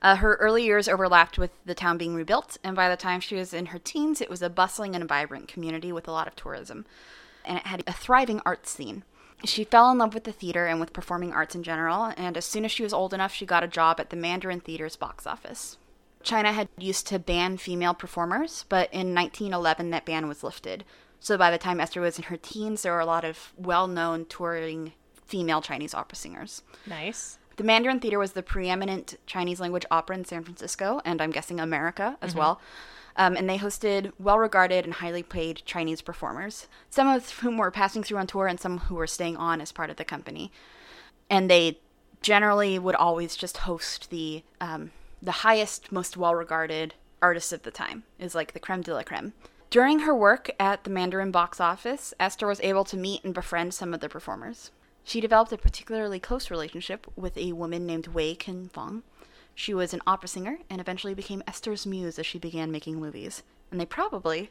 Uh, 0.00 0.16
her 0.16 0.34
early 0.34 0.64
years 0.64 0.88
overlapped 0.88 1.38
with 1.38 1.50
the 1.64 1.74
town 1.74 1.96
being 1.96 2.14
rebuilt, 2.14 2.58
and 2.64 2.74
by 2.74 2.88
the 2.88 2.96
time 2.96 3.20
she 3.20 3.36
was 3.36 3.54
in 3.54 3.66
her 3.66 3.78
teens, 3.78 4.20
it 4.20 4.28
was 4.28 4.42
a 4.42 4.50
bustling 4.50 4.94
and 4.94 5.08
vibrant 5.08 5.48
community 5.48 5.92
with 5.92 6.08
a 6.08 6.12
lot 6.12 6.26
of 6.26 6.36
tourism. 6.36 6.84
and 7.44 7.58
it 7.58 7.66
had 7.66 7.82
a 7.88 7.92
thriving 7.92 8.40
art 8.46 8.68
scene. 8.68 9.02
She 9.44 9.64
fell 9.64 9.90
in 9.90 9.98
love 9.98 10.14
with 10.14 10.22
the 10.22 10.32
theater 10.32 10.66
and 10.66 10.78
with 10.78 10.92
performing 10.92 11.32
arts 11.32 11.56
in 11.56 11.64
general, 11.64 12.12
and 12.16 12.36
as 12.36 12.44
soon 12.44 12.64
as 12.64 12.70
she 12.70 12.84
was 12.84 12.92
old 12.92 13.12
enough, 13.12 13.32
she 13.32 13.44
got 13.44 13.64
a 13.64 13.68
job 13.68 13.98
at 13.98 14.10
the 14.10 14.16
Mandarin 14.16 14.60
Theater's 14.60 14.94
box 14.94 15.26
office. 15.26 15.76
China 16.22 16.52
had 16.52 16.68
used 16.78 17.08
to 17.08 17.18
ban 17.18 17.56
female 17.56 17.94
performers, 17.94 18.64
but 18.68 18.92
in 18.92 19.12
1911 19.14 19.90
that 19.90 20.04
ban 20.04 20.28
was 20.28 20.44
lifted. 20.44 20.84
So 21.18 21.36
by 21.36 21.50
the 21.50 21.58
time 21.58 21.80
Esther 21.80 22.00
was 22.00 22.18
in 22.18 22.24
her 22.24 22.36
teens, 22.36 22.82
there 22.82 22.92
were 22.92 23.00
a 23.00 23.06
lot 23.06 23.24
of 23.24 23.52
well 23.56 23.88
known 23.88 24.26
touring 24.26 24.92
female 25.32 25.62
Chinese 25.62 25.94
opera 25.94 26.14
singers. 26.14 26.62
Nice. 26.86 27.38
The 27.56 27.64
Mandarin 27.64 28.00
Theater 28.00 28.18
was 28.18 28.32
the 28.32 28.42
preeminent 28.42 29.14
Chinese 29.24 29.60
language 29.60 29.86
opera 29.90 30.14
in 30.14 30.26
San 30.26 30.44
Francisco, 30.44 31.00
and 31.06 31.22
I'm 31.22 31.30
guessing 31.30 31.58
America 31.58 32.18
as 32.20 32.34
well. 32.34 32.60
Um, 33.16 33.34
and 33.34 33.48
they 33.48 33.56
hosted 33.56 34.12
well 34.18 34.38
regarded 34.38 34.84
and 34.84 34.94
highly 34.94 35.22
paid 35.22 35.62
Chinese 35.64 36.02
performers, 36.02 36.66
some 36.90 37.08
of 37.08 37.30
whom 37.38 37.56
were 37.56 37.70
passing 37.70 38.02
through 38.02 38.18
on 38.18 38.26
tour 38.26 38.46
and 38.46 38.60
some 38.60 38.78
who 38.78 38.94
were 38.94 39.06
staying 39.06 39.38
on 39.38 39.62
as 39.62 39.72
part 39.72 39.88
of 39.88 39.96
the 39.96 40.04
company. 40.04 40.52
And 41.30 41.48
they 41.48 41.78
generally 42.20 42.78
would 42.78 42.94
always 42.94 43.34
just 43.34 43.58
host 43.58 44.10
the 44.10 44.42
um, 44.60 44.90
the 45.22 45.32
highest, 45.46 45.92
most 45.92 46.16
well 46.16 46.34
regarded 46.34 46.94
artists 47.22 47.52
of 47.52 47.62
the 47.62 47.70
time, 47.70 48.02
is 48.18 48.34
like 48.34 48.52
the 48.52 48.60
creme 48.60 48.82
de 48.82 48.94
la 48.94 49.02
creme. 49.02 49.32
During 49.70 50.00
her 50.00 50.14
work 50.14 50.50
at 50.60 50.84
the 50.84 50.90
Mandarin 50.90 51.30
box 51.30 51.58
office, 51.58 52.12
Esther 52.20 52.46
was 52.46 52.60
able 52.60 52.84
to 52.84 52.96
meet 52.98 53.24
and 53.24 53.32
befriend 53.32 53.72
some 53.72 53.94
of 53.94 54.00
the 54.00 54.08
performers. 54.08 54.70
She 55.04 55.20
developed 55.20 55.52
a 55.52 55.58
particularly 55.58 56.20
close 56.20 56.50
relationship 56.50 57.06
with 57.16 57.36
a 57.36 57.52
woman 57.52 57.86
named 57.86 58.08
Wei 58.08 58.34
Kim 58.34 58.68
Fong. 58.68 59.02
She 59.54 59.74
was 59.74 59.92
an 59.92 60.00
opera 60.06 60.28
singer 60.28 60.58
and 60.70 60.80
eventually 60.80 61.14
became 61.14 61.42
Esther's 61.46 61.86
muse 61.86 62.18
as 62.18 62.26
she 62.26 62.38
began 62.38 62.70
making 62.72 63.00
movies. 63.00 63.42
And 63.70 63.80
they 63.80 63.86
probably 63.86 64.50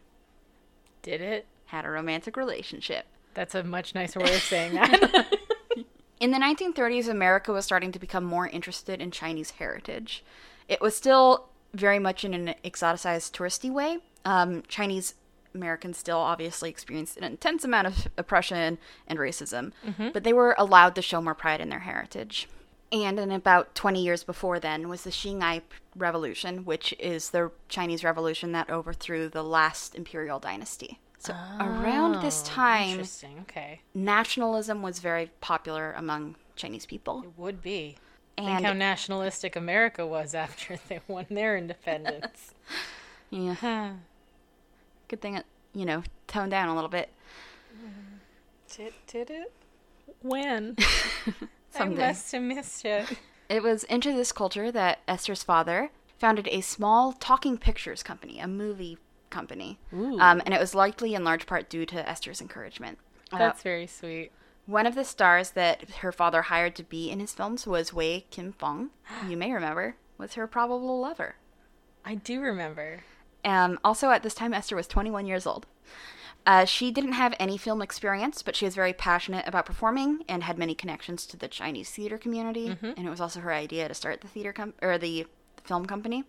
Did 1.01 1.21
it? 1.21 1.47
had 1.67 1.85
a 1.85 1.89
romantic 1.89 2.35
relationship. 2.35 3.05
That's 3.33 3.55
a 3.55 3.63
much 3.63 3.95
nicer 3.95 4.19
way 4.19 4.35
of 4.35 4.41
saying 4.41 4.73
that. 4.73 5.37
In 6.19 6.31
the 6.31 6.37
1930s, 6.37 7.07
America 7.07 7.51
was 7.51 7.65
starting 7.65 7.91
to 7.93 7.99
become 7.99 8.23
more 8.23 8.47
interested 8.47 9.01
in 9.01 9.09
Chinese 9.09 9.51
heritage. 9.51 10.23
It 10.67 10.81
was 10.81 10.95
still 10.95 11.49
very 11.73 11.97
much 11.97 12.23
in 12.23 12.33
an 12.33 12.53
exoticized, 12.63 13.31
touristy 13.31 13.71
way. 13.71 13.99
Um, 14.23 14.61
Chinese 14.67 15.15
Americans 15.53 15.97
still 15.97 16.17
obviously 16.17 16.69
experienced 16.69 17.17
an 17.17 17.23
intense 17.23 17.63
amount 17.63 17.87
of 17.87 18.07
oppression 18.17 18.77
and 19.07 19.19
racism, 19.19 19.71
mm-hmm. 19.85 20.09
but 20.13 20.23
they 20.23 20.33
were 20.33 20.55
allowed 20.57 20.95
to 20.95 21.01
show 21.01 21.21
more 21.21 21.35
pride 21.35 21.61
in 21.61 21.69
their 21.69 21.79
heritage. 21.79 22.47
And 22.91 23.19
in 23.19 23.31
about 23.31 23.73
20 23.73 24.03
years 24.03 24.23
before 24.23 24.59
then 24.59 24.89
was 24.89 25.03
the 25.03 25.11
Xinhai 25.11 25.61
Revolution, 25.95 26.65
which 26.65 26.93
is 26.99 27.29
the 27.29 27.51
Chinese 27.69 28.03
revolution 28.03 28.51
that 28.51 28.69
overthrew 28.69 29.29
the 29.29 29.43
last 29.43 29.95
imperial 29.95 30.39
dynasty. 30.39 30.99
So 31.17 31.33
around 31.59 32.21
this 32.21 32.41
Oh, 32.43 32.47
time, 32.47 33.03
Okay. 33.41 33.81
nationalism 33.93 34.81
was 34.81 34.99
very 34.99 35.29
popular 35.39 35.93
among 35.93 36.35
Chinese 36.55 36.85
people. 36.85 37.23
It 37.23 37.37
would 37.37 37.61
be. 37.61 37.97
Think 38.37 38.49
And 38.49 38.65
how 38.65 38.73
nationalistic 38.73 39.55
America 39.55 40.05
was 40.05 40.33
after 40.33 40.79
they 40.87 40.99
won 41.07 41.27
their 41.29 41.55
independence. 41.57 42.53
yeah. 43.29 43.93
Good 45.11 45.21
thing 45.21 45.35
it, 45.35 45.45
you 45.73 45.85
know, 45.85 46.01
toned 46.25 46.51
down 46.51 46.69
a 46.69 46.73
little 46.73 46.89
bit. 46.89 47.09
Did, 48.75 48.93
did 49.05 49.29
it? 49.29 49.51
When? 50.21 50.77
Someday. 51.69 52.03
I 52.03 52.07
must 52.07 52.31
have 52.31 52.41
missed 52.41 52.85
it. 52.85 53.19
It 53.49 53.61
was 53.61 53.83
into 53.83 54.13
this 54.13 54.31
culture 54.31 54.71
that 54.71 54.99
Esther's 55.09 55.43
father 55.43 55.91
founded 56.17 56.47
a 56.49 56.61
small 56.61 57.11
talking 57.11 57.57
pictures 57.57 58.01
company, 58.01 58.39
a 58.39 58.47
movie 58.47 58.97
company. 59.29 59.77
Um, 59.91 60.41
and 60.45 60.53
it 60.53 60.59
was 60.59 60.73
likely 60.73 61.13
in 61.13 61.25
large 61.25 61.45
part 61.45 61.69
due 61.69 61.85
to 61.87 62.09
Esther's 62.09 62.39
encouragement. 62.39 62.97
Uh, 63.31 63.37
That's 63.37 63.61
very 63.61 63.87
sweet. 63.87 64.31
one 64.65 64.85
of 64.85 64.95
the 64.95 65.03
stars 65.03 65.51
that 65.51 65.89
her 65.95 66.13
father 66.13 66.43
hired 66.43 66.75
to 66.75 66.83
be 66.83 67.09
in 67.09 67.19
his 67.19 67.33
films 67.33 67.67
was 67.67 67.93
Wei 67.93 68.25
Kim 68.31 68.53
Fong. 68.53 68.91
You 69.27 69.35
may 69.35 69.51
remember, 69.51 69.95
was 70.17 70.35
her 70.35 70.47
probable 70.47 71.01
lover. 71.01 71.35
I 72.05 72.15
do 72.15 72.39
remember. 72.39 73.03
Um, 73.43 73.79
also, 73.83 74.09
at 74.11 74.23
this 74.23 74.33
time, 74.33 74.53
Esther 74.53 74.75
was 74.75 74.87
21 74.87 75.25
years 75.25 75.45
old. 75.47 75.65
Uh, 76.45 76.65
she 76.65 76.89
didn't 76.91 77.11
have 77.13 77.35
any 77.39 77.55
film 77.57 77.81
experience, 77.81 78.41
but 78.41 78.55
she 78.55 78.65
was 78.65 78.73
very 78.73 78.93
passionate 78.93 79.47
about 79.47 79.65
performing 79.65 80.23
and 80.27 80.43
had 80.43 80.57
many 80.57 80.73
connections 80.73 81.25
to 81.27 81.37
the 81.37 81.47
Chinese 81.47 81.91
theater 81.91 82.17
community. 82.17 82.75
And 82.81 83.05
it 83.05 83.09
was 83.09 83.21
also 83.21 83.39
her 83.41 83.53
idea 83.53 83.87
to 83.87 83.93
start 83.93 84.21
the 84.21 84.27
theater 84.27 84.51
com- 84.51 84.73
or 84.81 84.97
the 84.97 85.27
film 85.63 85.85
company. 85.85 86.23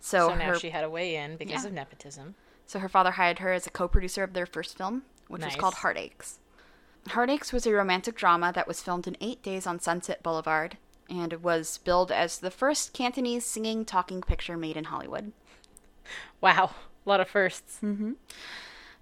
So, 0.00 0.28
So, 0.28 0.34
now 0.34 0.46
her 0.46 0.58
she 0.58 0.70
had 0.70 0.82
a 0.84 0.88
way 0.88 1.14
in 1.16 1.36
because 1.36 1.62
Yeah. 1.64 1.68
of 1.68 1.74
nepotism. 1.74 2.36
so 2.66 2.78
her 2.78 2.88
father 2.88 3.10
hired 3.12 3.40
her 3.40 3.52
as 3.52 3.66
a 3.66 3.70
co-producer 3.70 4.22
of 4.22 4.32
their 4.32 4.46
first 4.46 4.78
film, 4.78 5.02
which 5.28 5.44
was 5.44 5.56
called 5.56 5.74
Heartaches. 5.74 6.38
Heartaches 7.08 7.52
was 7.52 7.66
a 7.66 7.72
romantic 7.74 8.14
drama 8.16 8.52
that 8.54 8.66
was 8.66 8.80
filmed 8.82 9.06
in 9.06 9.16
eight 9.20 9.42
days 9.42 9.66
on 9.66 9.78
Sunset 9.78 10.22
Boulevard 10.22 10.78
and 11.10 11.42
was 11.42 11.78
billed 11.78 12.10
as 12.10 12.38
the 12.38 12.50
first 12.50 12.94
Cantonese 12.94 13.44
singing 13.44 13.84
talking 13.84 14.22
picture 14.22 14.56
made 14.56 14.76
in 14.78 14.84
Hollywood. 14.84 15.32
Wow. 16.40 16.70
A 17.06 17.08
lot 17.08 17.20
of 17.20 17.28
firsts. 17.28 17.80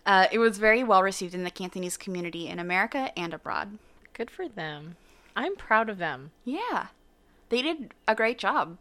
Uh, 0.07 0.27
it 0.33 0.39
was 0.39 0.59
very 0.59 0.83
well 0.83 1.03
received 1.03 1.35
in 1.35 1.45
the 1.45 1.51
Cantonese 1.51 1.97
community 1.97 2.49
in 2.49 2.59
America 2.59 3.11
and 3.19 3.35
abroad. 3.35 3.79
Good 4.15 4.31
for 4.31 4.49
them. 4.49 4.97
I'm 5.37 5.55
proud 5.57 5.89
of 5.91 5.99
them. 5.99 6.31
Yeah, 6.45 6.87
they 7.49 7.63
did 7.63 7.93
a 8.07 8.15
great 8.15 8.39
job. 8.39 8.79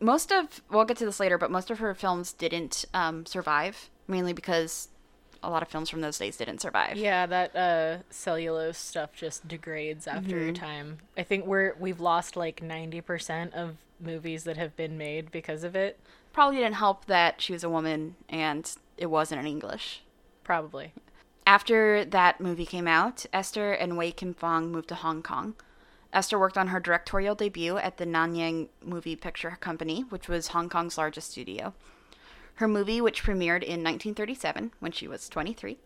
Most 0.00 0.32
of, 0.32 0.62
we'll 0.70 0.84
get 0.84 0.96
to 0.98 1.04
this 1.04 1.20
later, 1.20 1.38
but 1.38 1.50
most 1.50 1.70
of 1.70 1.78
her 1.78 1.94
films 1.94 2.32
didn't 2.32 2.84
um, 2.92 3.24
survive, 3.26 3.88
mainly 4.08 4.32
because 4.32 4.88
a 5.44 5.50
lot 5.50 5.62
of 5.62 5.68
films 5.68 5.88
from 5.90 6.00
those 6.00 6.18
days 6.18 6.36
didn't 6.36 6.60
survive. 6.60 6.96
Yeah, 6.96 7.26
that 7.26 7.54
uh, 7.54 7.98
cellulose 8.10 8.78
stuff 8.78 9.10
just 9.14 9.46
degrades 9.46 10.06
after 10.08 10.36
Mm-hmm. 10.36 10.48
a 10.50 10.52
time. 10.54 10.98
I 11.16 11.22
think 11.22 11.46
we're 11.46 11.74
we've 11.78 12.00
lost 12.00 12.34
like 12.36 12.62
ninety 12.62 13.00
percent 13.00 13.54
of 13.54 13.76
movies 14.00 14.42
that 14.44 14.56
have 14.56 14.74
been 14.76 14.96
made 14.98 15.30
because 15.30 15.62
of 15.62 15.76
it. 15.76 15.98
Probably 16.32 16.56
didn't 16.58 16.74
help 16.74 17.06
that 17.06 17.40
she 17.40 17.52
was 17.52 17.64
a 17.64 17.70
woman 17.70 18.16
and 18.28 18.70
it 18.96 19.06
wasn't 19.06 19.40
in 19.40 19.46
English. 19.46 20.02
Probably. 20.44 20.92
After 21.46 22.04
that 22.04 22.40
movie 22.40 22.66
came 22.66 22.88
out, 22.88 23.26
Esther 23.32 23.72
and 23.72 23.96
Wei 23.96 24.12
Kim 24.12 24.32
Fong 24.32 24.70
moved 24.70 24.88
to 24.88 24.94
Hong 24.94 25.22
Kong. 25.22 25.54
Esther 26.12 26.38
worked 26.38 26.58
on 26.58 26.68
her 26.68 26.78
directorial 26.78 27.34
debut 27.34 27.78
at 27.78 27.96
the 27.96 28.06
Nanyang 28.06 28.68
Movie 28.84 29.16
Picture 29.16 29.56
Company, 29.60 30.02
which 30.08 30.28
was 30.28 30.48
Hong 30.48 30.68
Kong's 30.68 30.98
largest 30.98 31.30
studio. 31.30 31.74
Her 32.56 32.68
movie, 32.68 33.00
which 33.00 33.24
premiered 33.24 33.62
in 33.62 33.82
1937 33.82 34.72
when 34.78 34.92
she 34.92 35.08
was 35.08 35.28
23, 35.28 35.78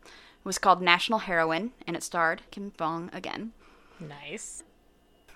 was 0.43 0.59
called 0.59 0.83
National 0.83 1.21
Heroine, 1.21 1.73
and 1.87 1.97
it 1.97 2.03
starred 2.03 2.43
Kim 2.51 2.73
Fong 2.73 3.09
again. 3.13 3.53
Nice. 4.01 4.65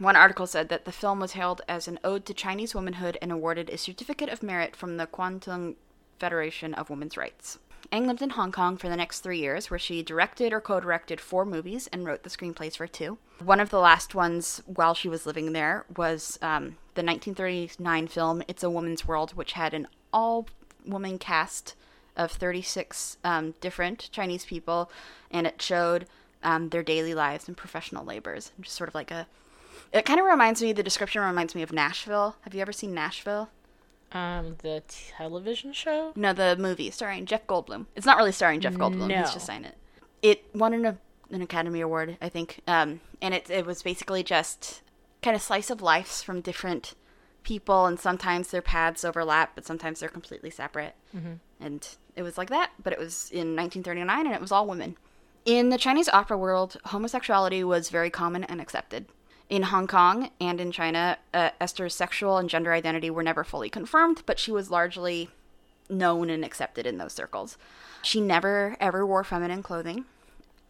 One 0.00 0.16
article 0.16 0.47
said 0.47 0.71
that 0.71 0.87
the 0.87 0.92
film 0.92 1.21
was 1.21 1.33
hailed 1.33 1.61
as 1.69 1.87
an 1.87 1.99
ode 2.02 2.25
to 2.25 2.33
Chinese 2.33 2.75
womanhood 2.75 3.19
and 3.21 3.30
awarded 3.30 3.69
a 3.69 3.76
certificate 3.76 4.30
of 4.30 4.42
merit 4.42 4.75
from 4.75 4.97
the 4.97 5.07
Kwantung 5.07 5.75
Federation 6.19 6.73
of 6.73 6.88
Women's 6.88 7.19
Rights. 7.19 7.59
Ang 7.92 8.07
lived 8.07 8.23
in 8.23 8.30
Hong 8.30 8.50
Kong 8.50 8.78
for 8.78 8.88
the 8.88 8.97
next 8.97 9.21
three 9.21 9.40
years, 9.40 9.69
where 9.69 9.78
she 9.78 10.02
directed 10.02 10.54
or 10.54 10.61
co 10.62 10.80
directed 10.80 11.21
four 11.21 11.45
movies 11.45 11.87
and 11.92 12.07
wrote 12.07 12.23
the 12.23 12.30
screenplays 12.30 12.78
for 12.78 12.87
two. 12.87 13.19
One 13.45 13.61
of 13.61 13.69
the 13.69 13.78
last 13.78 14.14
ones 14.14 14.62
while 14.64 14.95
she 14.95 15.07
was 15.07 15.26
living 15.26 15.52
there 15.52 15.85
was 15.95 16.38
um, 16.40 16.78
the 16.95 17.04
1939 17.04 18.09
film 18.09 18.42
It's 18.49 18.62
a 18.62 18.71
Woman's 18.71 19.07
World, 19.07 19.33
which 19.33 19.52
had 19.52 19.75
an 19.75 19.87
all 20.14 20.49
woman 20.87 21.19
cast 21.19 21.75
of 22.16 22.33
36 22.33 23.19
um, 23.23 23.52
different 23.61 24.09
Chinese 24.12 24.47
people, 24.47 24.90
and 25.30 25.47
it 25.47 25.61
showed 25.61 26.07
um, 26.42 26.71
their 26.71 26.83
daily 26.83 27.12
lives 27.12 27.49
and 27.49 27.57
professional 27.57 28.02
labors. 28.02 28.52
Just 28.62 28.76
sort 28.76 28.88
of 28.88 28.95
like 28.95 29.11
a. 29.11 29.26
It 29.92 30.04
kind 30.04 30.20
of 30.20 30.26
reminds 30.26 30.62
me, 30.62 30.73
the 30.73 30.82
description 30.82 31.23
reminds 31.23 31.54
me 31.54 31.62
of 31.62 31.73
Nashville. 31.73 32.37
Have 32.42 32.54
you 32.54 32.61
ever 32.61 32.73
seen 32.73 32.94
Nashville? 32.94 33.50
Um, 34.12 34.56
the 34.62 34.82
television 34.87 35.73
show. 35.73 36.12
No, 36.16 36.32
the 36.32 36.56
movie 36.56 36.90
starring 36.90 37.26
Jeff 37.26 37.47
Goldblum. 37.47 37.87
It's 37.94 38.06
not 38.06 38.16
really 38.16 38.32
starring 38.32 38.61
Jeff 38.61 38.75
Goldblum. 38.75 39.09
No. 39.09 39.18
He's 39.20 39.32
just 39.32 39.49
in 39.49 39.64
it. 39.64 39.76
It 40.23 40.44
won 40.54 40.75
an, 40.75 40.99
an 41.30 41.42
Academy 41.42 41.80
Award, 41.80 42.16
I 42.20 42.28
think. 42.28 42.61
Um, 42.66 43.00
and 43.23 43.35
it 43.35 43.49
it 43.50 43.66
was 43.66 43.82
basically 43.82 44.23
just 44.23 44.82
kind 45.23 45.37
of 45.37 45.42
slice 45.42 45.70
of 45.70 45.80
lives 45.82 46.23
from 46.23 46.40
different 46.40 46.94
people, 47.42 47.87
and 47.87 47.99
sometimes 48.00 48.50
their 48.50 48.62
paths 48.62 49.04
overlap, 49.04 49.52
but 49.54 49.64
sometimes 49.64 50.00
they're 50.00 50.09
completely 50.09 50.50
separate. 50.50 50.94
And 51.61 51.87
it 52.16 52.23
was 52.23 52.37
like 52.38 52.49
that, 52.50 52.70
but 52.82 52.92
it 52.92 52.99
was 52.99 53.30
in 53.30 53.54
1939, 53.56 54.26
and 54.26 54.35
it 54.35 54.40
was 54.40 54.50
all 54.52 54.66
women. 54.66 54.97
In 55.44 55.68
the 55.70 55.78
Chinese 55.78 56.09
opera 56.09 56.37
world, 56.37 56.78
homosexuality 56.87 57.62
was 57.64 57.90
very 57.90 58.11
common 58.11 58.44
and 58.44 58.61
accepted. 58.61 59.06
In 59.50 59.64
Hong 59.64 59.88
Kong 59.88 60.30
and 60.40 60.61
in 60.61 60.71
China, 60.71 61.19
uh, 61.35 61.50
Esther's 61.61 61.92
sexual 61.92 62.38
and 62.38 62.49
gender 62.49 62.73
identity 62.73 63.11
were 63.11 63.25
never 63.25 63.42
fully 63.42 63.69
confirmed, 63.69 64.23
but 64.25 64.38
she 64.38 64.52
was 64.52 64.71
largely 64.71 65.28
known 65.88 66.30
and 66.30 66.45
accepted 66.45 66.87
in 66.87 66.99
those 66.99 67.12
circles. 67.12 67.59
She 68.00 68.21
never 68.21 68.76
ever 68.78 69.04
wore 69.04 69.25
feminine 69.25 69.64
clothing. 69.64 70.04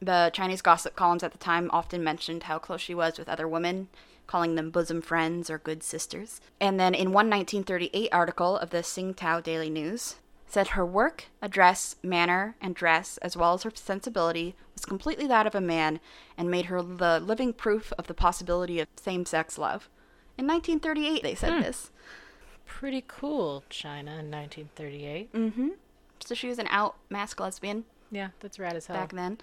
The 0.00 0.30
Chinese 0.32 0.62
gossip 0.62 0.96
columns 0.96 1.22
at 1.22 1.32
the 1.32 1.38
time 1.38 1.68
often 1.74 2.02
mentioned 2.02 2.44
how 2.44 2.58
close 2.58 2.80
she 2.80 2.94
was 2.94 3.18
with 3.18 3.28
other 3.28 3.46
women, 3.46 3.88
calling 4.26 4.54
them 4.54 4.70
bosom 4.70 5.02
friends 5.02 5.50
or 5.50 5.58
good 5.58 5.82
sisters. 5.82 6.40
And 6.58 6.80
then 6.80 6.94
in 6.94 7.08
one 7.08 7.28
1938 7.28 8.08
article 8.10 8.56
of 8.56 8.70
the 8.70 8.82
Sing 8.82 9.12
Tao 9.12 9.40
Daily 9.40 9.68
News, 9.68 10.16
said 10.50 10.68
her 10.68 10.84
work, 10.84 11.26
address, 11.40 11.94
manner, 12.02 12.56
and 12.60 12.74
dress, 12.74 13.18
as 13.18 13.36
well 13.36 13.54
as 13.54 13.62
her 13.62 13.70
sensibility, 13.72 14.56
was 14.74 14.84
completely 14.84 15.28
that 15.28 15.46
of 15.46 15.54
a 15.54 15.60
man 15.60 16.00
and 16.36 16.50
made 16.50 16.66
her 16.66 16.82
the 16.82 17.20
living 17.20 17.52
proof 17.52 17.92
of 17.96 18.08
the 18.08 18.14
possibility 18.14 18.80
of 18.80 18.88
same 18.96 19.24
sex 19.24 19.56
love. 19.58 19.88
In 20.36 20.48
1938, 20.48 21.22
they 21.22 21.36
said 21.36 21.62
this. 21.62 21.90
Pretty 22.66 23.04
cool, 23.06 23.62
China 23.70 24.10
in 24.12 24.30
1938. 24.30 25.32
Mm-hmm. 25.32 25.68
So 26.18 26.34
she 26.34 26.48
was 26.48 26.58
an 26.58 26.66
out 26.68 26.96
masc 27.08 27.38
lesbian 27.38 27.84
Yeah, 28.10 28.30
that's 28.40 28.58
rad 28.58 28.74
as 28.74 28.86
hell. 28.86 28.96
back 28.96 29.12
then. 29.12 29.38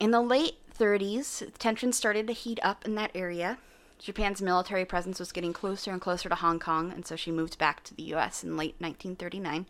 In 0.00 0.10
the 0.10 0.20
late 0.20 0.56
30s, 0.76 1.52
tensions 1.58 1.96
started 1.96 2.26
to 2.26 2.32
heat 2.32 2.58
up 2.64 2.84
in 2.84 2.96
that 2.96 3.12
area. 3.14 3.58
Japan's 3.98 4.42
military 4.42 4.84
presence 4.84 5.18
was 5.20 5.32
getting 5.32 5.52
closer 5.52 5.90
and 5.92 6.00
closer 6.00 6.28
to 6.28 6.34
Hong 6.34 6.58
Kong, 6.58 6.92
and 6.92 7.06
so 7.06 7.14
she 7.16 7.30
moved 7.30 7.58
back 7.58 7.82
to 7.84 7.94
the 7.94 8.02
U.S. 8.04 8.42
in 8.42 8.56
late 8.56 8.74
1939. 8.78 9.66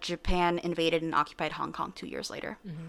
Japan 0.00 0.58
invaded 0.58 1.02
and 1.02 1.14
occupied 1.14 1.52
Hong 1.52 1.72
Kong 1.72 1.92
two 1.94 2.06
years 2.06 2.30
later. 2.30 2.58
Mm-hmm. 2.66 2.88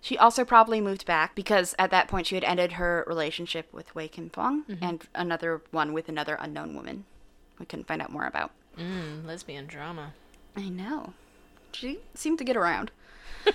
She 0.00 0.18
also 0.18 0.44
probably 0.44 0.80
moved 0.80 1.06
back 1.06 1.34
because 1.34 1.74
at 1.78 1.90
that 1.92 2.08
point 2.08 2.26
she 2.26 2.34
had 2.34 2.44
ended 2.44 2.72
her 2.72 3.04
relationship 3.06 3.72
with 3.72 3.94
Wei 3.94 4.08
Kim 4.08 4.30
Fong 4.30 4.64
mm-hmm. 4.64 4.84
and 4.84 5.06
another 5.14 5.62
one 5.70 5.92
with 5.92 6.08
another 6.08 6.36
unknown 6.40 6.74
woman 6.74 7.04
we 7.58 7.66
couldn't 7.66 7.86
find 7.86 8.02
out 8.02 8.10
more 8.10 8.26
about. 8.26 8.50
Mm, 8.76 9.24
lesbian 9.24 9.66
drama. 9.66 10.14
I 10.56 10.68
know. 10.68 11.12
She 11.72 12.00
seemed 12.14 12.38
to 12.38 12.44
get 12.44 12.56
around. 12.56 12.90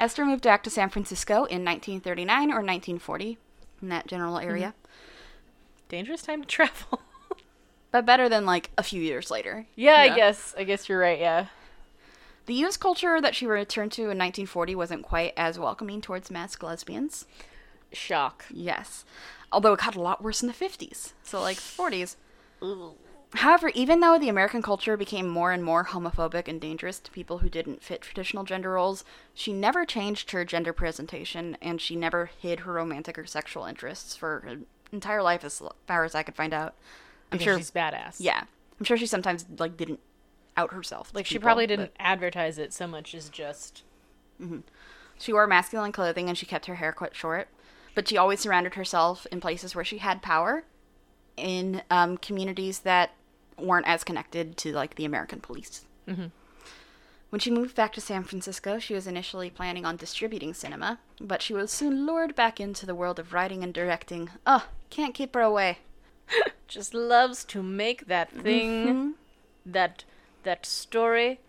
Esther 0.00 0.24
moved 0.24 0.42
back 0.42 0.64
to 0.64 0.70
San 0.70 0.90
Francisco 0.90 1.44
in 1.44 1.64
1939 1.64 2.36
or 2.50 2.62
1940, 2.62 3.38
in 3.80 3.88
that 3.88 4.06
general 4.08 4.34
mm-hmm. 4.34 4.48
area. 4.48 4.74
Dangerous 5.88 6.22
time 6.22 6.42
to 6.42 6.48
travel. 6.48 7.02
But 7.92 8.06
better 8.06 8.28
than 8.28 8.46
like 8.46 8.70
a 8.78 8.82
few 8.82 9.02
years 9.02 9.30
later. 9.30 9.66
yeah, 9.74 9.96
I 9.96 10.14
guess. 10.14 10.54
I 10.56 10.64
guess 10.64 10.88
you're 10.88 11.00
right. 11.00 11.18
Yeah. 11.18 11.46
The 12.46 12.54
U.S. 12.54 12.76
culture 12.76 13.20
that 13.20 13.34
she 13.34 13.46
returned 13.46 13.92
to 13.92 14.02
in 14.02 14.18
1940 14.18 14.74
wasn't 14.74 15.02
quite 15.02 15.32
as 15.36 15.58
welcoming 15.58 16.00
towards 16.00 16.30
masked 16.30 16.62
lesbians. 16.62 17.26
Shock. 17.92 18.44
Yes. 18.50 19.04
Although 19.52 19.74
it 19.74 19.80
got 19.80 19.96
a 19.96 20.00
lot 20.00 20.22
worse 20.22 20.42
in 20.42 20.48
the 20.48 20.54
50s. 20.54 21.12
So, 21.22 21.40
like, 21.40 21.56
40s. 21.58 22.16
However, 23.34 23.70
even 23.74 24.00
though 24.00 24.18
the 24.18 24.28
American 24.28 24.62
culture 24.62 24.96
became 24.96 25.28
more 25.28 25.52
and 25.52 25.62
more 25.64 25.84
homophobic 25.84 26.48
and 26.48 26.60
dangerous 26.60 26.98
to 26.98 27.10
people 27.12 27.38
who 27.38 27.48
didn't 27.48 27.82
fit 27.82 28.00
traditional 28.02 28.42
gender 28.44 28.72
roles, 28.72 29.04
she 29.32 29.52
never 29.52 29.84
changed 29.84 30.32
her 30.32 30.44
gender 30.44 30.72
presentation 30.72 31.56
and 31.62 31.80
she 31.80 31.94
never 31.94 32.30
hid 32.38 32.60
her 32.60 32.72
romantic 32.72 33.16
or 33.18 33.26
sexual 33.26 33.64
interests 33.66 34.16
for 34.16 34.40
her 34.40 34.56
entire 34.90 35.22
life, 35.22 35.44
as 35.44 35.62
far 35.86 36.04
as 36.04 36.14
I 36.16 36.24
could 36.24 36.34
find 36.34 36.52
out. 36.52 36.74
I'm 37.30 37.38
Because 37.38 37.44
sure. 37.44 37.58
she's 37.58 37.70
badass. 37.70 38.16
yeah. 38.18 38.42
I'm 38.80 38.84
sure 38.84 38.96
she 38.96 39.06
sometimes, 39.06 39.44
like, 39.58 39.76
didn't 39.76 40.00
out 40.56 40.72
herself. 40.72 41.10
Like 41.14 41.26
she 41.26 41.34
people, 41.34 41.46
probably 41.46 41.66
didn't 41.66 41.92
advertise 41.98 42.58
it 42.58 42.72
so 42.72 42.86
much 42.86 43.14
as 43.14 43.28
just 43.28 43.82
mm-hmm. 44.40 44.60
She 45.20 45.34
wore 45.34 45.46
masculine 45.46 45.92
clothing 45.92 46.28
and 46.28 46.38
she 46.38 46.46
kept 46.46 46.66
her 46.66 46.76
hair 46.76 46.92
quite 46.92 47.14
short, 47.14 47.48
but 47.94 48.08
she 48.08 48.16
always 48.16 48.40
surrounded 48.40 48.74
herself 48.74 49.26
in 49.30 49.40
places 49.40 49.74
where 49.74 49.84
she 49.84 49.98
had 49.98 50.22
power, 50.22 50.64
in 51.36 51.82
um, 51.90 52.16
communities 52.16 52.80
that 52.80 53.10
weren't 53.58 53.86
as 53.86 54.02
connected 54.02 54.56
to 54.58 54.72
like 54.72 54.94
the 54.94 55.04
American 55.04 55.40
police. 55.40 55.84
Mm-hmm. 56.08 56.26
When 57.28 57.38
she 57.38 57.50
moved 57.50 57.76
back 57.76 57.92
to 57.92 58.00
San 58.00 58.24
Francisco, 58.24 58.78
she 58.78 58.94
was 58.94 59.06
initially 59.06 59.50
planning 59.50 59.84
on 59.84 59.96
distributing 59.96 60.52
cinema, 60.54 60.98
but 61.20 61.42
she 61.42 61.54
was 61.54 61.70
soon 61.70 62.06
lured 62.06 62.34
back 62.34 62.58
into 62.58 62.86
the 62.86 62.94
world 62.94 63.18
of 63.18 63.32
writing 63.32 63.62
and 63.62 63.72
directing. 63.72 64.30
Oh, 64.46 64.66
can't 64.88 65.14
keep 65.14 65.34
her 65.34 65.40
away. 65.40 65.78
just 66.68 66.94
loves 66.94 67.44
to 67.44 67.62
make 67.62 68.06
that 68.06 68.32
thing 68.32 68.86
mm-hmm. 68.86 69.10
that 69.66 70.04
that 70.44 70.66
story 70.66 71.40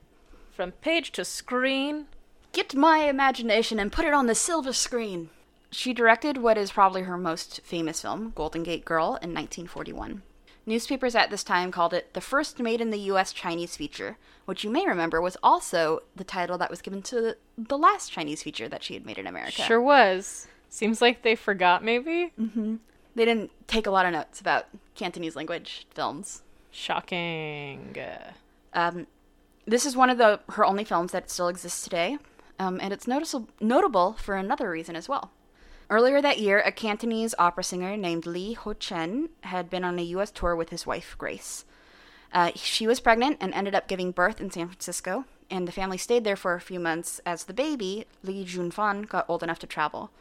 from 0.52 0.72
page 0.74 1.12
to 1.14 1.26
screen. 1.26 2.08
Get 2.54 2.76
my 2.76 3.00
imagination 3.00 3.80
and 3.80 3.92
put 3.92 4.06
it 4.06 4.14
on 4.14 4.28
the 4.28 4.36
silver 4.36 4.74
screen. 4.74 5.30
She 5.72 5.94
directed 5.94 6.38
what 6.38 6.58
is 6.58 6.72
probably 6.72 7.04
her 7.04 7.18
most 7.18 7.62
famous 7.64 8.02
film, 8.02 8.34
Golden 8.36 8.64
Gate 8.64 8.84
Girl, 8.84 9.18
in 9.22 9.34
1941. 9.34 10.22
Newspapers 10.66 11.16
at 11.16 11.32
this 11.32 11.44
time 11.44 11.72
called 11.72 11.94
it 11.94 12.14
the 12.14 12.22
first 12.22 12.60
made 12.60 12.82
in 12.82 12.92
the 12.92 13.00
U.S. 13.00 13.34
Chinese 13.34 13.76
feature, 13.76 14.18
which 14.46 14.64
you 14.64 14.70
may 14.70 14.86
remember 14.86 15.22
was 15.22 15.38
also 15.42 16.02
the 16.16 16.24
title 16.24 16.58
that 16.58 16.70
was 16.70 16.82
given 16.82 17.02
to 17.04 17.36
the 17.58 17.78
last 17.78 18.12
Chinese 18.12 18.44
feature 18.44 18.68
that 18.68 18.84
she 18.84 18.94
had 18.94 19.06
made 19.06 19.18
in 19.18 19.26
America. 19.26 19.64
Sure 19.64 19.82
was. 19.82 20.48
Seems 20.70 21.02
like 21.02 21.24
they 21.24 21.36
forgot 21.36 21.84
maybe. 21.84 22.32
Mm-hmm. 22.40 22.76
They 23.16 23.26
didn't 23.26 23.52
take 23.68 23.88
a 23.88 23.92
lot 23.92 24.06
of 24.06 24.14
notes 24.14 24.40
about 24.40 24.68
Cantonese 24.96 25.36
language 25.36 25.88
films. 25.92 26.44
Shocking. 26.70 27.96
Um, 28.74 29.08
this 29.66 29.86
is 29.86 29.96
one 29.96 30.10
of 30.10 30.18
the 30.18 30.40
her 30.50 30.66
only 30.66 30.84
films 30.84 31.12
that 31.12 31.30
still 31.30 31.48
exists 31.48 31.84
today, 31.84 32.18
um, 32.60 32.80
and 32.82 32.94
it's 32.94 33.08
noticeable 33.08 33.50
notable 33.60 34.14
for 34.14 34.36
another 34.36 34.70
reason 34.70 34.96
as 34.96 35.08
well. 35.08 35.32
Earlier 35.90 36.22
that 36.22 36.40
year, 36.40 36.62
a 36.62 36.72
Cantonese 36.72 37.36
opera 37.38 37.64
singer 37.64 37.98
named 37.98 38.26
Li 38.26 38.54
Ho 38.54 38.74
Chen 38.74 39.30
had 39.42 39.70
been 39.70 39.84
on 39.84 40.00
a 40.00 40.04
U.S. 40.04 40.32
tour 40.32 40.56
with 40.56 40.70
his 40.70 40.88
wife 40.88 41.16
Grace. 41.18 41.66
Uh, 42.34 42.52
she 42.56 42.88
was 42.88 43.02
pregnant 43.02 43.38
and 43.42 43.54
ended 43.54 43.76
up 43.76 43.90
giving 43.90 44.12
birth 44.12 44.40
in 44.40 44.50
San 44.50 44.68
Francisco, 44.68 45.26
and 45.50 45.68
the 45.68 45.72
family 45.74 45.98
stayed 45.98 46.24
there 46.24 46.38
for 46.38 46.54
a 46.56 46.62
few 46.62 46.80
months 46.80 47.20
as 47.26 47.44
the 47.44 47.54
baby, 47.54 48.06
Li 48.24 48.46
Junfan, 48.46 49.10
got 49.10 49.30
old 49.30 49.44
enough 49.44 49.60
to 49.60 49.68
travel. 49.68 50.12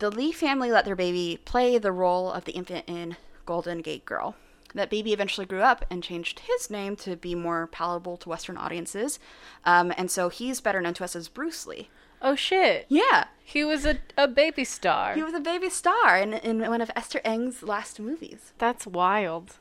The 0.00 0.10
Lee 0.10 0.32
family 0.32 0.70
let 0.70 0.84
their 0.84 0.96
baby 0.96 1.38
play 1.44 1.78
the 1.78 1.92
role 1.92 2.30
of 2.30 2.44
the 2.44 2.52
infant 2.52 2.84
in 2.86 3.16
Golden 3.46 3.80
Gate 3.80 4.04
Girl. 4.04 4.36
That 4.74 4.90
baby 4.90 5.12
eventually 5.12 5.46
grew 5.46 5.60
up 5.62 5.84
and 5.88 6.02
changed 6.02 6.40
his 6.40 6.68
name 6.68 6.96
to 6.96 7.14
be 7.16 7.34
more 7.34 7.68
palatable 7.68 8.16
to 8.18 8.28
Western 8.28 8.56
audiences, 8.56 9.20
um, 9.64 9.92
and 9.96 10.10
so 10.10 10.28
he's 10.28 10.60
better 10.60 10.80
known 10.80 10.94
to 10.94 11.04
us 11.04 11.14
as 11.14 11.28
Bruce 11.28 11.66
Lee. 11.66 11.88
Oh 12.20 12.34
shit. 12.34 12.86
Yeah, 12.88 13.26
He 13.44 13.64
was 13.64 13.84
a, 13.84 13.98
a 14.16 14.26
baby 14.26 14.64
star. 14.64 15.14
he 15.14 15.22
was 15.22 15.34
a 15.34 15.40
baby 15.40 15.68
star 15.70 16.18
in, 16.18 16.32
in 16.34 16.58
one 16.60 16.80
of 16.80 16.90
Esther 16.96 17.20
Eng's 17.24 17.62
last 17.62 18.00
movies. 18.00 18.52
That's 18.58 18.86
wild. 18.86 19.58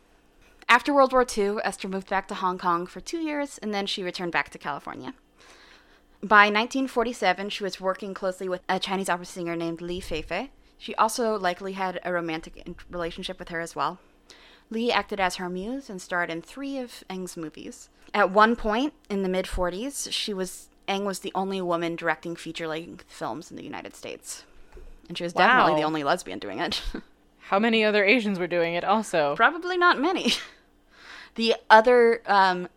After 0.69 0.93
World 0.93 1.11
War 1.11 1.25
II, 1.37 1.57
Esther 1.63 1.89
moved 1.89 2.09
back 2.09 2.27
to 2.29 2.35
Hong 2.35 2.57
Kong 2.57 2.87
for 2.87 3.01
two 3.01 3.19
years, 3.19 3.57
and 3.59 3.73
then 3.73 3.85
she 3.85 4.01
returned 4.01 4.31
back 4.31 4.49
to 4.51 4.57
California. 4.57 5.13
By 6.23 6.45
1947, 6.45 7.49
she 7.49 7.63
was 7.65 7.81
working 7.81 8.13
closely 8.13 8.47
with 8.47 8.61
a 8.69 8.79
Chinese 8.79 9.09
opera 9.09 9.25
singer 9.25 9.57
named 9.57 9.81
Li 9.81 9.99
Feifei. 9.99 10.49
She 10.77 10.95
also 10.95 11.37
likely 11.37 11.73
had 11.73 11.99
a 12.05 12.13
romantic 12.13 12.65
relationship 12.89 13.39
with 13.39 13.49
her 13.49 13.59
as 13.59 13.75
well. 13.75 13.99
Li 14.73 14.91
acted 14.91 15.19
as 15.19 15.35
her 15.35 15.49
muse 15.49 15.89
and 15.89 16.01
starred 16.01 16.29
in 16.29 16.41
three 16.41 16.77
of 16.77 17.03
Eng's 17.09 17.37
movies. 17.37 17.89
At 18.13 18.31
one 18.31 18.55
point 18.55 18.93
in 19.09 19.23
the 19.23 19.29
mid 19.29 19.45
40s, 19.45 20.11
she 20.11 20.33
was 20.33 20.69
Eng 20.87 21.05
was 21.05 21.19
the 21.19 21.31
only 21.33 21.61
woman 21.61 21.95
directing 21.95 22.35
feature-length 22.35 23.05
films 23.07 23.49
in 23.49 23.55
the 23.55 23.63
United 23.63 23.95
States, 23.95 24.43
and 25.07 25.17
she 25.17 25.23
was 25.23 25.31
definitely 25.31 25.79
the 25.79 25.87
only 25.87 26.03
lesbian 26.03 26.39
doing 26.39 26.59
it. 26.59 26.81
How 27.47 27.57
many 27.57 27.85
other 27.85 28.03
Asians 28.03 28.37
were 28.39 28.47
doing 28.47 28.73
it 28.73 28.83
also? 28.83 29.35
Probably 29.35 29.77
not 29.77 29.99
many. 29.99 30.33
The 31.35 31.55
other 31.67 32.21
um, 32.27 32.67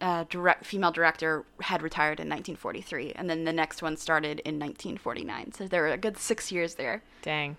uh, 0.00 0.24
direct 0.30 0.64
female 0.64 0.92
director 0.92 1.44
had 1.60 1.82
retired 1.82 2.18
in 2.18 2.28
1943, 2.28 3.12
and 3.14 3.28
then 3.28 3.44
the 3.44 3.52
next 3.52 3.82
one 3.82 3.98
started 3.98 4.40
in 4.40 4.58
1949. 4.58 5.52
So 5.52 5.68
there 5.68 5.82
were 5.82 5.88
a 5.88 5.98
good 5.98 6.16
six 6.16 6.50
years 6.50 6.76
there. 6.76 7.02
Dang. 7.20 7.58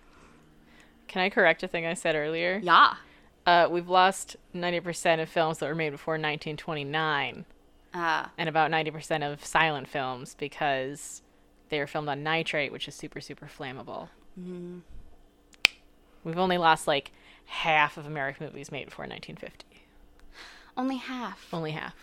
Can 1.07 1.21
I 1.21 1.29
correct 1.29 1.61
a 1.61 1.67
thing 1.67 1.85
I 1.85 1.93
said 1.93 2.15
earlier? 2.15 2.59
Yeah. 2.63 2.95
Uh, 3.45 3.67
we've 3.69 3.89
lost 3.89 4.35
90% 4.55 5.21
of 5.21 5.29
films 5.29 5.57
that 5.59 5.67
were 5.67 5.75
made 5.75 5.89
before 5.91 6.13
1929 6.13 7.45
Uh, 7.93 8.25
and 8.37 8.47
about 8.47 8.69
90% 8.71 9.29
of 9.31 9.43
silent 9.43 9.87
films 9.87 10.35
because 10.37 11.21
they 11.69 11.79
were 11.79 11.87
filmed 11.87 12.07
on 12.07 12.21
nitrate, 12.23 12.71
which 12.71 12.87
is 12.87 12.95
super, 12.95 13.19
super 13.19 13.47
flammable. 13.47 14.09
We've 16.23 16.37
only 16.37 16.57
lost 16.57 16.87
like 16.87 17.11
half 17.45 17.97
of 17.97 18.05
American 18.05 18.45
movies 18.45 18.71
made 18.71 18.85
before 18.85 19.05
1950. 19.05 19.65
only 20.77 20.97
half. 20.97 21.47
Only 21.51 21.71
half. 21.71 21.95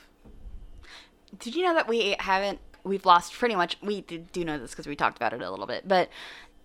Did 1.38 1.54
you 1.54 1.62
know 1.64 1.74
that 1.74 1.88
we 1.88 2.16
haven't? 2.18 2.58
We've 2.84 3.04
lost 3.06 3.32
pretty 3.32 3.54
much. 3.54 3.76
We 3.82 4.00
did, 4.02 4.32
do 4.32 4.44
know 4.44 4.58
this 4.58 4.70
because 4.70 4.86
we 4.86 4.96
talked 4.96 5.16
about 5.16 5.32
it 5.32 5.40
a 5.42 5.50
little 5.50 5.66
bit, 5.66 5.86
but 5.86 6.08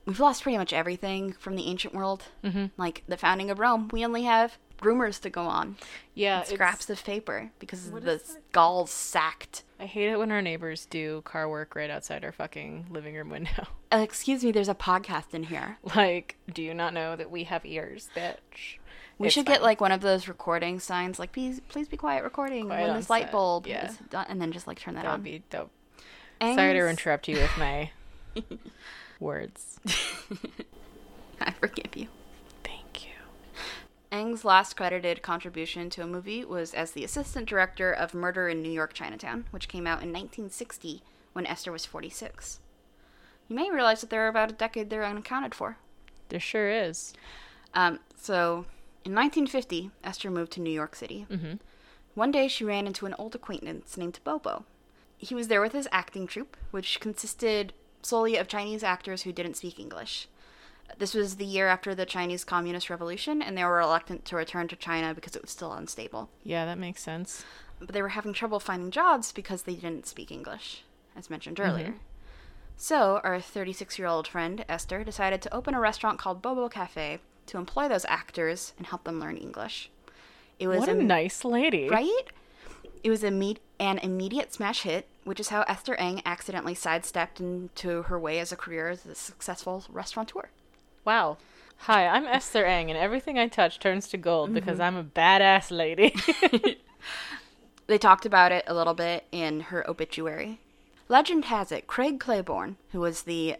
we've 0.05 0.19
lost 0.19 0.43
pretty 0.43 0.57
much 0.57 0.73
everything 0.73 1.33
from 1.33 1.55
the 1.55 1.67
ancient 1.67 1.93
world. 1.93 2.23
Mm-hmm. 2.43 2.65
Like 2.77 3.03
the 3.07 3.17
founding 3.17 3.49
of 3.49 3.59
Rome, 3.59 3.89
we 3.91 4.05
only 4.05 4.23
have 4.23 4.57
rumors 4.81 5.19
to 5.19 5.29
go 5.29 5.43
on. 5.43 5.77
Yeah, 6.13 6.43
scraps 6.43 6.89
of 6.89 7.03
paper 7.03 7.51
because 7.59 7.89
the? 7.91 8.21
Gauls 8.51 8.91
sacked. 8.91 9.63
I 9.79 9.85
hate 9.85 10.09
it 10.09 10.17
when 10.17 10.31
our 10.31 10.41
neighbors 10.41 10.85
do 10.85 11.21
car 11.23 11.49
work 11.49 11.75
right 11.75 11.89
outside 11.89 12.23
our 12.23 12.31
fucking 12.31 12.87
living 12.89 13.15
room 13.15 13.29
window. 13.29 13.67
Uh, 13.93 13.97
excuse 13.97 14.43
me, 14.43 14.51
there's 14.51 14.69
a 14.69 14.73
podcast 14.73 15.35
in 15.35 15.43
here. 15.43 15.77
like, 15.95 16.35
do 16.51 16.63
you 16.63 16.73
not 16.73 16.95
know 16.95 17.15
that 17.15 17.29
we 17.29 17.43
have 17.43 17.63
ears, 17.63 18.09
bitch? 18.15 18.79
We 19.19 19.27
It's 19.27 19.35
should 19.35 19.45
get 19.45 19.61
like 19.61 19.81
one 19.81 19.91
of 19.91 20.01
those 20.01 20.27
recording 20.27 20.79
signs, 20.79 21.19
like 21.19 21.31
please, 21.31 21.61
please 21.69 21.87
be 21.87 21.95
quiet 21.95 22.23
recording 22.23 22.65
Quiet 22.65 22.87
when 22.87 22.97
this 22.97 23.07
light 23.07 23.31
bulb 23.31 23.67
yeah. 23.67 23.85
is 23.87 23.97
done, 24.09 24.25
and 24.29 24.41
then 24.41 24.51
just 24.51 24.65
like 24.65 24.79
turn 24.79 24.95
that, 24.95 25.03
that 25.03 25.09
on. 25.09 25.19
would 25.19 25.23
be 25.23 25.43
dope. 25.51 25.69
Sorry 26.41 26.73
to 26.73 26.89
interrupt 26.89 27.27
you 27.27 27.35
with 27.35 27.55
my 27.59 27.91
words. 29.23 29.79
I 31.41 31.51
forgive 31.51 31.95
you. 31.95 32.07
Thank 32.63 33.05
you. 33.05 33.11
Eng's 34.11 34.45
last 34.45 34.75
credited 34.75 35.21
contribution 35.21 35.89
to 35.91 36.03
a 36.03 36.07
movie 36.07 36.45
was 36.45 36.73
as 36.73 36.91
the 36.91 37.03
assistant 37.03 37.47
director 37.49 37.91
of 37.91 38.13
Murder 38.13 38.47
in 38.47 38.61
New 38.61 38.71
York 38.71 38.93
Chinatown, 38.93 39.45
which 39.51 39.67
came 39.67 39.87
out 39.87 40.03
in 40.03 40.09
1960 40.09 41.01
when 41.33 41.47
Esther 41.47 41.71
was 41.71 41.85
46. 41.85 42.59
You 43.49 43.55
may 43.55 43.71
realize 43.71 44.01
that 44.01 44.09
there 44.09 44.25
are 44.25 44.29
about 44.29 44.51
a 44.51 44.55
decade 44.55 44.89
there 44.89 45.03
unaccounted 45.03 45.55
for. 45.55 45.77
There 46.29 46.39
sure 46.39 46.69
is. 46.69 47.13
Um, 47.73 47.99
so, 48.15 48.65
in 49.03 49.13
1950, 49.13 49.91
Esther 50.03 50.29
moved 50.29 50.51
to 50.53 50.61
New 50.61 50.71
York 50.71 50.95
City. 50.95 51.25
Mhm. 51.29 51.59
One 52.13 52.31
day, 52.31 52.47
she 52.47 52.63
ran 52.63 52.85
into 52.87 53.05
an 53.07 53.15
old 53.17 53.33
acquaintance 53.35 53.97
named 53.97 54.19
Bobo. 54.23 54.65
He 55.17 55.33
was 55.33 55.47
there 55.47 55.61
with 55.61 55.73
his 55.73 55.87
acting 55.91 56.27
troupe, 56.27 56.55
which 56.71 56.99
consisted 56.99 57.73
solely 58.05 58.37
of 58.37 58.47
Chinese 58.47 58.83
actors 58.83 59.23
who 59.23 59.31
didn't 59.31 59.57
speak 59.57 59.79
English. 59.79 60.27
This 60.97 61.13
was 61.13 61.37
the 61.37 61.45
year 61.45 61.67
after 61.67 61.95
the 61.95 62.05
Chinese 62.05 62.43
Communist 62.43 62.89
Revolution, 62.89 63.41
and 63.41 63.57
they 63.57 63.63
were 63.63 63.77
reluctant 63.77 64.25
to 64.25 64.35
return 64.35 64.67
to 64.67 64.75
China 64.75 65.13
because 65.13 65.35
it 65.35 65.41
was 65.41 65.51
still 65.51 65.73
unstable. 65.73 66.29
Yeah, 66.43 66.65
that 66.65 66.77
makes 66.77 67.01
sense. 67.01 67.43
But 67.79 67.93
they 67.93 68.01
were 68.01 68.09
having 68.09 68.33
trouble 68.33 68.59
finding 68.59 68.91
jobs 68.91 69.31
because 69.31 69.63
they 69.63 69.75
didn't 69.75 70.05
speak 70.05 70.31
English, 70.31 70.83
as 71.15 71.29
mentioned 71.29 71.57
mm-hmm. 71.57 71.71
earlier. 71.71 71.95
So, 72.75 73.21
our 73.23 73.39
36 73.39 73.97
year 73.97 74.07
old 74.07 74.27
friend, 74.27 74.65
Esther, 74.67 75.03
decided 75.03 75.41
to 75.41 75.53
open 75.53 75.73
a 75.73 75.79
restaurant 75.79 76.19
called 76.19 76.41
Bobo 76.41 76.69
Cafe 76.69 77.19
to 77.47 77.57
employ 77.57 77.87
those 77.87 78.05
actors 78.05 78.73
and 78.77 78.87
help 78.87 79.03
them 79.03 79.19
learn 79.19 79.37
English. 79.37 79.89
It 80.59 80.67
was 80.67 80.79
What 80.79 80.89
a 80.89 80.93
a 80.93 81.03
nice 81.03 81.43
lady. 81.43 81.89
right? 81.89 82.27
It 83.03 83.09
was 83.09 83.23
an 83.23 83.57
immediate 83.79 84.53
smash 84.53 84.83
hit, 84.83 85.07
which 85.25 85.39
is 85.39 85.49
how 85.49 85.63
Esther 85.63 85.95
Eng 85.95 86.21
accidentally 86.25 86.73
sidestepped 86.75 87.39
into 87.39 88.03
her 88.03 88.17
way 88.17 88.39
as 88.39 88.51
a 88.51 88.55
career 88.55 88.89
as 88.89 89.05
a 89.05 89.13
successful 89.15 89.83
restaurateur. 89.89 90.49
Wow. 91.03 91.37
Hi, 91.79 92.07
I'm 92.07 92.25
Esther 92.25 92.63
Eng, 92.65 92.89
and 92.89 92.97
everything 92.97 93.37
I 93.37 93.47
touch 93.47 93.79
turns 93.79 94.07
to 94.09 94.17
gold 94.17 94.53
because 94.53 94.79
Mm-hmm. 94.79 94.81
I'm 94.83 94.95
a 94.95 95.03
badass 95.03 95.69
lady. 95.71 96.15
They 97.85 97.97
talked 97.97 98.25
about 98.25 98.53
it 98.53 98.63
a 98.65 98.73
little 98.73 98.93
bit 98.93 99.25
in 99.33 99.59
her 99.59 99.87
obituary. 99.89 100.59
Legend 101.09 101.45
has 101.45 101.69
it 101.69 101.85
Craig 101.85 102.17
Claiborne, 102.17 102.77
who 102.93 103.01
was 103.01 103.23
the 103.23 103.57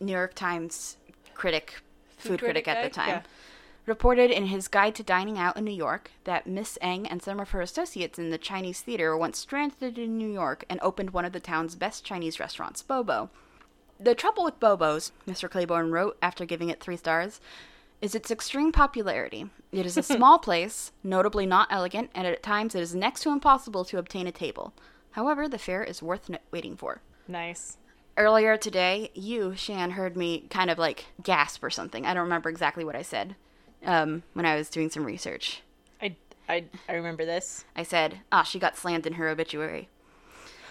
New 0.00 0.12
York 0.12 0.32
Times 0.32 0.96
critic, 1.34 1.82
food, 2.16 2.38
critic, 2.40 2.64
critic 2.64 2.68
at 2.68 2.82
the 2.82 2.88
time, 2.88 3.08
Yeah. 3.08 3.22
Reported 3.88 4.30
in 4.30 4.46
his 4.46 4.68
Guide 4.68 4.94
to 4.96 5.02
Dining 5.02 5.38
Out 5.38 5.56
in 5.56 5.64
New 5.64 5.70
York 5.70 6.10
that 6.24 6.46
Miss 6.46 6.76
Eng 6.80 7.06
and 7.06 7.22
some 7.22 7.40
of 7.40 7.50
her 7.50 7.60
associates 7.60 8.18
in 8.18 8.30
the 8.30 8.38
Chinese 8.38 8.82
theater 8.82 9.16
once 9.16 9.38
stranded 9.38 9.98
in 9.98 10.18
New 10.18 10.30
York 10.30 10.64
and 10.68 10.78
opened 10.82 11.10
one 11.10 11.24
of 11.24 11.32
the 11.32 11.40
town's 11.40 11.74
best 11.74 12.04
Chinese 12.04 12.38
restaurants, 12.38 12.82
Bobo. 12.82 13.30
The 13.98 14.14
trouble 14.14 14.44
with 14.44 14.60
Bobo's, 14.60 15.12
Mr. 15.26 15.50
Claiborne 15.50 15.90
wrote 15.90 16.18
after 16.22 16.44
giving 16.44 16.68
it 16.68 16.80
three 16.80 16.96
stars, 16.96 17.40
is 18.00 18.14
its 18.14 18.30
extreme 18.30 18.70
popularity. 18.70 19.50
It 19.72 19.86
is 19.86 19.96
a 19.96 20.02
small 20.04 20.38
place, 20.38 20.92
notably 21.02 21.46
not 21.46 21.68
elegant, 21.70 22.10
and 22.14 22.26
at 22.26 22.42
times 22.42 22.74
it 22.74 22.82
is 22.82 22.94
next 22.94 23.22
to 23.22 23.30
impossible 23.30 23.84
to 23.86 23.98
obtain 23.98 24.26
a 24.26 24.32
table. 24.32 24.72
However, 25.12 25.48
the 25.48 25.58
fare 25.58 25.82
is 25.82 26.02
worth 26.02 26.30
waiting 26.52 26.76
for. 26.76 27.00
nice. 27.26 27.78
Earlier 28.16 28.56
today, 28.56 29.12
you, 29.14 29.54
Shan, 29.54 29.92
heard 29.92 30.16
me 30.16 30.46
kind 30.50 30.70
of 30.70 30.78
like 30.78 31.06
gasp 31.22 31.62
or 31.62 31.70
something. 31.70 32.04
I 32.04 32.14
don't 32.14 32.24
remember 32.24 32.48
exactly 32.48 32.84
what 32.84 32.96
I 32.96 33.02
said 33.02 33.36
um, 33.84 34.22
when 34.34 34.46
I 34.46 34.56
was 34.56 34.70
doing 34.70 34.90
some 34.90 35.04
research. 35.04 35.62
I, 36.00 36.16
I, 36.48 36.64
I 36.88 36.94
remember 36.94 37.24
this. 37.24 37.64
I 37.76 37.82
said, 37.82 38.20
ah, 38.32 38.42
she 38.42 38.58
got 38.58 38.76
slammed 38.76 39.06
in 39.06 39.14
her 39.14 39.28
obituary. 39.28 39.88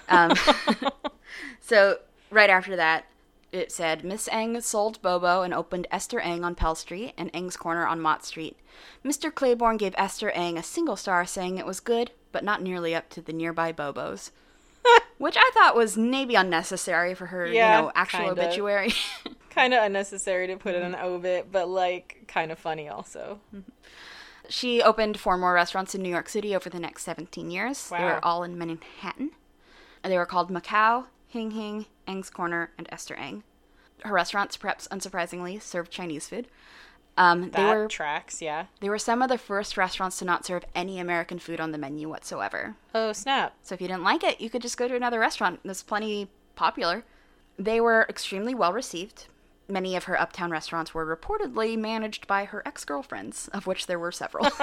Um, 0.10 0.34
so, 1.62 2.00
right 2.30 2.50
after 2.50 2.76
that, 2.76 3.06
it 3.52 3.72
said, 3.72 4.04
Miss 4.04 4.28
Eng 4.32 4.60
sold 4.62 5.02
Bobo 5.02 5.42
and 5.42 5.54
opened 5.54 5.88
Esther 5.90 6.20
Eng 6.20 6.44
on 6.44 6.56
Pell 6.56 6.76
Street 6.76 7.14
and 7.18 7.32
Eng's 7.34 7.58
Corner 7.58 7.88
on 7.88 8.02
Mott 8.02 8.26
Street. 8.26 8.58
Mr. 9.06 9.34
Claiborne 9.34 9.78
gave 9.78 9.96
Esther 9.98 10.30
Eng 10.32 10.58
a 10.58 10.64
single 10.64 10.96
star, 10.96 11.26
saying 11.26 11.58
it 11.58 11.66
was 11.66 11.80
good, 11.80 12.12
but 12.32 12.44
not 12.44 12.62
nearly 12.62 12.94
up 12.94 13.10
to 13.10 13.22
the 13.22 13.34
nearby 13.34 13.72
Bobos. 13.72 14.32
Which 15.18 15.36
I 15.38 15.52
thought 15.54 15.76
was 15.76 15.98
maybe 15.98 16.36
unnecessary 16.36 17.14
for 17.14 17.28
her, 17.28 17.48
Yeah, 17.48 17.78
you 17.78 17.84
know, 17.84 17.92
actual 17.96 18.30
obituary. 18.30 18.94
Kind 19.58 19.74
of 19.74 19.84
unnecessary 19.84 20.48
to 20.48 20.56
put 20.58 20.76
in 20.76 20.82
Mm-hmm. 20.84 20.94
an 20.94 21.00
obit, 21.02 21.52
but 21.52 21.68
like 21.68 22.24
kind 22.28 22.52
of 22.52 22.60
funny 22.60 22.88
also. 22.88 23.40
She 24.50 24.82
opened 24.82 25.20
four 25.20 25.38
more 25.38 25.54
restaurants 25.54 25.94
in 25.94 26.02
New 26.02 26.10
York 26.10 26.30
City 26.30 26.56
over 26.56 26.70
the 26.70 26.80
next 26.80 27.04
17 27.04 27.52
years. 27.52 27.90
Wow. 27.92 27.98
They 27.98 28.04
were 28.06 28.24
all 28.26 28.44
in 28.44 28.58
Manhattan. 28.58 29.32
They 30.04 30.18
were 30.18 30.26
called 30.26 30.50
Macau, 30.50 31.06
Hing 31.28 31.52
Hing, 31.52 31.86
Eng's 32.08 32.30
Corner, 32.30 32.72
and 32.78 32.88
Esther 32.92 33.16
Eng. 33.16 33.44
Her 34.04 34.14
restaurants, 34.14 34.56
perhaps 34.56 34.88
unsurprisingly, 34.90 35.62
served 35.62 35.92
Chinese 35.92 36.30
food. 36.30 36.48
Um, 37.18 37.42
they 37.50 37.50
That 37.64 37.76
were 37.76 37.88
tracks, 37.88 38.42
yeah. 38.42 38.68
they 38.80 38.90
were 38.90 39.00
some 39.00 39.22
of 39.24 39.28
the 39.30 39.40
first 39.40 39.76
restaurants 39.76 40.20
to 40.20 40.26
not 40.26 40.46
serve 40.46 40.64
any 40.76 41.00
American 41.00 41.40
food 41.40 41.60
on 41.60 41.72
the 41.72 41.78
menu 41.80 42.08
whatsoever. 42.08 42.76
Oh 42.94 43.12
snap! 43.12 43.56
So 43.64 43.74
if 43.74 43.82
you 43.82 43.88
didn't 43.88 44.04
like 44.04 44.24
it, 44.24 44.40
you 44.40 44.52
could 44.52 44.62
just 44.62 44.78
go 44.78 44.88
to 44.88 44.96
another 44.96 45.20
restaurant. 45.20 45.60
That's 45.66 45.82
plenty 45.82 46.30
popular. 46.56 47.04
They 47.58 47.82
were 47.82 48.06
extremely 48.08 48.54
well 48.54 48.72
received. 48.72 49.26
Many 49.70 49.96
of 49.96 50.06
her 50.06 50.20
uptown 50.20 50.50
restaurants 50.52 50.94
were 50.94 51.06
reportedly 51.06 51.78
managed 51.78 52.26
by 52.28 52.46
her 52.46 52.64
ex 52.66 52.86
girlfriends, 52.86 53.48
of 53.50 53.68
which 53.68 53.88
there 53.88 54.00
were 54.00 54.12
several. 54.12 54.48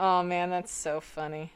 Oh 0.00 0.22
man, 0.22 0.48
that's 0.48 0.72
so 0.72 0.98
funny. 1.00 1.52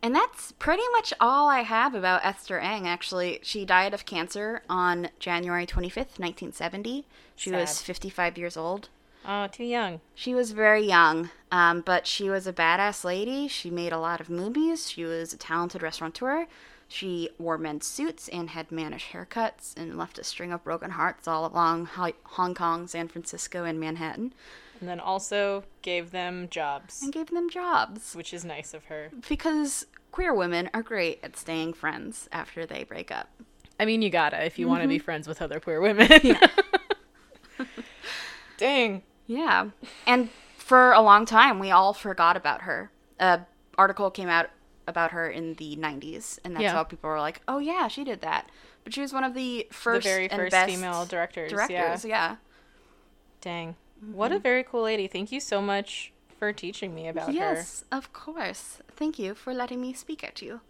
And 0.00 0.14
that's 0.14 0.52
pretty 0.52 0.84
much 0.92 1.12
all 1.20 1.48
I 1.48 1.62
have 1.62 1.92
about 1.92 2.24
Esther 2.24 2.60
Eng, 2.60 2.86
actually. 2.86 3.40
She 3.42 3.64
died 3.64 3.92
of 3.92 4.06
cancer 4.06 4.62
on 4.70 5.08
January 5.18 5.66
25th, 5.66 6.20
1970. 6.20 7.04
She 7.34 7.50
was 7.50 7.82
55 7.82 8.38
years 8.38 8.56
old. 8.56 8.90
Oh, 9.26 9.48
too 9.48 9.64
young. 9.64 10.00
She 10.14 10.36
was 10.36 10.52
very 10.52 10.86
young, 10.86 11.30
um, 11.50 11.80
but 11.80 12.06
she 12.06 12.30
was 12.30 12.46
a 12.46 12.52
badass 12.52 13.02
lady. 13.02 13.48
She 13.48 13.70
made 13.70 13.92
a 13.92 13.98
lot 13.98 14.20
of 14.20 14.30
movies. 14.30 14.88
She 14.88 15.04
was 15.04 15.32
a 15.32 15.36
talented 15.36 15.82
restaurateur. 15.82 16.46
She 16.90 17.28
wore 17.38 17.58
men's 17.58 17.86
suits 17.86 18.28
and 18.28 18.50
had 18.50 18.72
mannish 18.72 19.08
haircuts 19.12 19.76
and 19.76 19.98
left 19.98 20.18
a 20.18 20.24
string 20.24 20.52
of 20.52 20.64
broken 20.64 20.92
hearts 20.92 21.28
all 21.28 21.44
along 21.46 21.86
Hong 21.86 22.54
Kong, 22.54 22.86
San 22.88 23.08
Francisco, 23.08 23.64
and 23.64 23.78
Manhattan 23.78 24.32
And 24.80 24.88
then 24.88 24.98
also 24.98 25.64
gave 25.82 26.10
them 26.12 26.48
jobs, 26.50 27.02
and 27.02 27.12
gave 27.12 27.26
them 27.28 27.50
jobs. 27.50 28.14
which 28.16 28.32
is 28.32 28.42
nice 28.44 28.72
of 28.72 28.86
her. 28.86 29.10
Because 29.28 29.84
queer 30.12 30.32
women 30.32 30.70
are 30.72 30.82
great 30.82 31.20
at 31.22 31.36
staying 31.36 31.74
friends 31.74 32.26
after 32.32 32.64
they 32.64 32.84
break 32.84 33.10
up. 33.10 33.28
I 33.78 33.84
mean, 33.84 34.00
you 34.00 34.08
gotta 34.10 34.42
if 34.44 34.58
you 34.58 34.66
want 34.66 34.80
Mm-hmm. 34.80 34.88
to 34.88 34.94
be 34.94 34.98
friends 34.98 35.28
with 35.28 35.42
other 35.42 35.60
queer 35.60 35.80
women. 35.82 36.08
Dang. 38.56 39.02
Yeah. 39.26 39.70
And 40.06 40.30
for 40.56 40.92
a 40.92 41.00
long 41.00 41.26
time, 41.26 41.58
we 41.58 41.70
all 41.70 41.92
forgot 41.92 42.36
about 42.36 42.62
her. 42.62 42.90
A 43.20 43.40
article 43.76 44.10
came 44.10 44.28
out 44.28 44.48
about 44.88 45.12
her 45.12 45.28
in 45.30 45.54
the 45.54 45.76
90s, 45.76 46.38
and 46.44 46.54
that's 46.54 46.62
Yeah. 46.62 46.72
how 46.72 46.82
people 46.84 47.08
were 47.10 47.20
like, 47.20 47.40
"Oh 47.46 47.58
yeah, 47.58 47.86
she 47.88 48.02
did 48.04 48.20
that." 48.22 48.48
But 48.84 48.94
she 48.94 49.00
was 49.00 49.12
one 49.12 49.24
of 49.24 49.34
the 49.34 49.66
first, 49.70 50.04
the 50.04 50.10
very 50.10 50.28
first 50.28 50.56
female 50.66 51.04
directors. 51.06 51.50
directors. 51.50 52.04
Yeah. 52.04 52.08
Yeah. 52.30 52.36
Dang. 53.40 53.76
What 54.00 54.28
Mm-hmm. 54.30 54.36
a 54.36 54.40
very 54.40 54.64
cool 54.64 54.82
lady. 54.82 55.06
Thank 55.06 55.30
you 55.32 55.40
so 55.40 55.60
much 55.60 56.12
for 56.38 56.52
teaching 56.52 56.94
me 56.94 57.08
about 57.08 57.26
her. 57.28 57.32
Yes, 57.32 57.84
of 57.92 58.12
course. 58.12 58.80
Thank 58.96 59.18
you 59.18 59.34
for 59.34 59.52
letting 59.52 59.80
me 59.80 59.92
speak 59.92 60.22
at 60.24 60.40
you. 60.40 60.60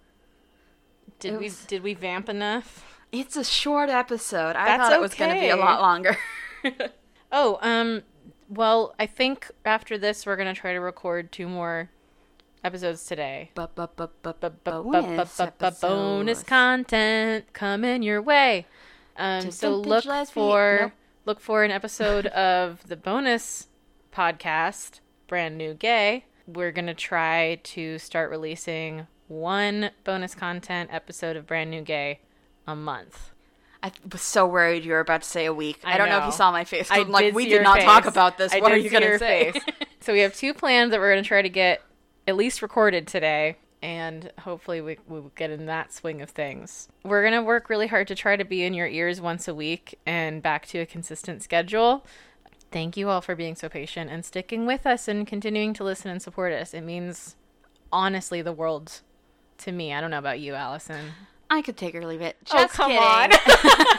Did 1.20 1.34
It 1.34 1.38
we 1.38 1.44
was- 1.44 1.64
did 1.66 1.82
we 1.82 1.94
vamp 1.94 2.28
enough? 2.28 2.84
It's 3.12 3.36
a 3.36 3.44
short 3.44 3.88
episode. 3.88 4.54
I 4.56 4.64
That's 4.66 4.82
thought 4.82 4.92
it 4.92 5.00
was 5.00 5.14
going 5.14 5.34
to 5.34 5.40
be 5.40 5.48
a 5.48 5.56
lot 5.56 5.80
longer. 5.80 6.16
Oh, 7.30 7.58
um 7.62 8.02
well, 8.48 8.94
I 8.98 9.04
think 9.06 9.50
after 9.66 9.98
this 9.98 10.24
we're 10.24 10.36
going 10.36 10.52
to 10.54 10.58
try 10.58 10.72
to 10.72 10.80
record 10.80 11.30
two 11.30 11.46
more 11.46 11.90
episodes 12.64 13.04
today. 13.06 13.50
Bonus 13.54 13.70
bu- 13.74 14.08
bu- 14.22 14.52
bonus 14.62 15.40
episodes. 15.40 16.42
content 16.42 17.52
coming 17.52 18.02
your 18.02 18.22
way. 18.22 18.66
Um, 19.16 19.50
so 19.50 19.76
look 19.76 20.04
for 20.28 20.78
nope. 20.80 20.92
look 21.26 21.40
for 21.40 21.64
an 21.64 21.70
episode 21.70 22.26
of 22.26 22.86
the 22.86 22.96
bonus 22.96 23.68
podcast, 24.12 25.00
Brand 25.26 25.58
New 25.58 25.74
Gay. 25.74 26.24
We're 26.46 26.72
gonna 26.72 26.94
try 26.94 27.60
to 27.62 27.98
start 27.98 28.30
releasing 28.30 29.06
one 29.26 29.90
bonus 30.04 30.34
content 30.34 30.90
episode 30.92 31.36
of 31.36 31.46
Brand 31.46 31.70
New 31.70 31.82
Gay 31.82 32.20
a 32.66 32.74
month. 32.74 33.32
I 33.82 33.92
was 34.10 34.22
so 34.22 34.46
worried 34.46 34.84
you 34.84 34.92
were 34.92 35.00
about 35.00 35.22
to 35.22 35.28
say 35.28 35.46
a 35.46 35.54
week. 35.54 35.80
I, 35.84 35.94
I 35.94 35.98
don't 35.98 36.08
know. 36.08 36.18
if 36.18 36.26
you 36.26 36.32
saw 36.32 36.50
my 36.50 36.64
face. 36.64 36.88
I'm 36.90 37.10
like, 37.10 37.32
we 37.32 37.48
did 37.48 37.62
not 37.62 37.80
talk 37.80 38.06
about 38.06 38.36
this. 38.36 38.52
I 38.52 38.60
what 38.60 38.72
are 38.72 38.76
you 38.76 38.90
going 38.90 39.04
to 39.04 39.18
say? 39.18 39.52
so 40.00 40.12
we 40.12 40.20
have 40.20 40.34
two 40.34 40.52
plans 40.52 40.90
that 40.90 40.98
we're 40.98 41.12
going 41.12 41.22
to 41.22 41.28
try 41.28 41.42
to 41.42 41.48
get 41.48 41.80
at 42.28 42.36
least 42.36 42.60
recorded 42.60 43.06
today, 43.08 43.56
and 43.82 44.30
hopefully 44.40 44.82
we 44.82 44.98
we 45.08 45.18
will 45.18 45.32
get 45.34 45.50
in 45.50 45.64
that 45.66 45.92
swing 45.94 46.20
of 46.20 46.28
things. 46.30 46.88
We're 47.02 47.22
going 47.22 47.34
to 47.34 47.42
work 47.42 47.70
really 47.70 47.86
hard 47.86 48.06
to 48.08 48.14
try 48.14 48.36
to 48.36 48.44
be 48.44 48.64
in 48.64 48.74
your 48.74 48.86
ears 48.86 49.18
once 49.20 49.48
a 49.48 49.54
week 49.54 49.98
and 50.04 50.42
back 50.42 50.66
to 50.66 50.78
a 50.78 50.86
consistent 50.86 51.42
schedule. 51.42 52.04
Thank 52.70 52.98
you 52.98 53.08
all 53.08 53.22
for 53.22 53.34
being 53.34 53.54
so 53.56 53.70
patient 53.70 54.10
and 54.10 54.26
sticking 54.26 54.66
with 54.66 54.86
us 54.86 55.08
and 55.08 55.26
continuing 55.26 55.72
to 55.72 55.84
listen 55.84 56.10
and 56.10 56.20
support 56.20 56.52
us. 56.52 56.74
It 56.74 56.82
means 56.82 57.34
honestly 57.90 58.42
the 58.42 58.52
world 58.52 59.00
to 59.58 59.72
me. 59.72 59.94
I 59.94 60.02
don't 60.02 60.10
know 60.10 60.18
about 60.18 60.38
you, 60.38 60.54
Allison. 60.54 61.12
I 61.48 61.62
could 61.62 61.78
take 61.78 61.94
or 61.94 62.06
leave 62.06 62.20
it. 62.20 62.36
Oh, 62.52 62.58
Just 62.58 62.74
come 62.74 62.90
kidding. 62.90 63.02
on. 63.02 63.30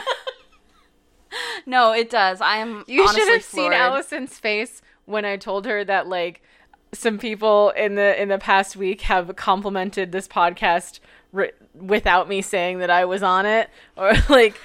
no, 1.66 1.92
it 1.92 2.10
does. 2.10 2.40
I 2.40 2.58
am 2.58 2.84
You 2.86 3.08
should 3.08 3.28
have 3.28 3.42
seen. 3.42 3.72
Allison's 3.72 4.38
face 4.38 4.82
when 5.04 5.24
I 5.24 5.36
told 5.36 5.66
her 5.66 5.84
that 5.84 6.06
like 6.06 6.42
some 6.92 7.18
people 7.18 7.70
in 7.70 7.94
the 7.94 8.20
in 8.20 8.28
the 8.28 8.38
past 8.38 8.76
week 8.76 9.02
have 9.02 9.34
complimented 9.36 10.12
this 10.12 10.26
podcast 10.26 11.00
ri- 11.32 11.52
without 11.74 12.28
me 12.28 12.42
saying 12.42 12.78
that 12.80 12.90
I 12.90 13.04
was 13.04 13.22
on 13.22 13.46
it 13.46 13.70
or 13.96 14.12
like 14.28 14.56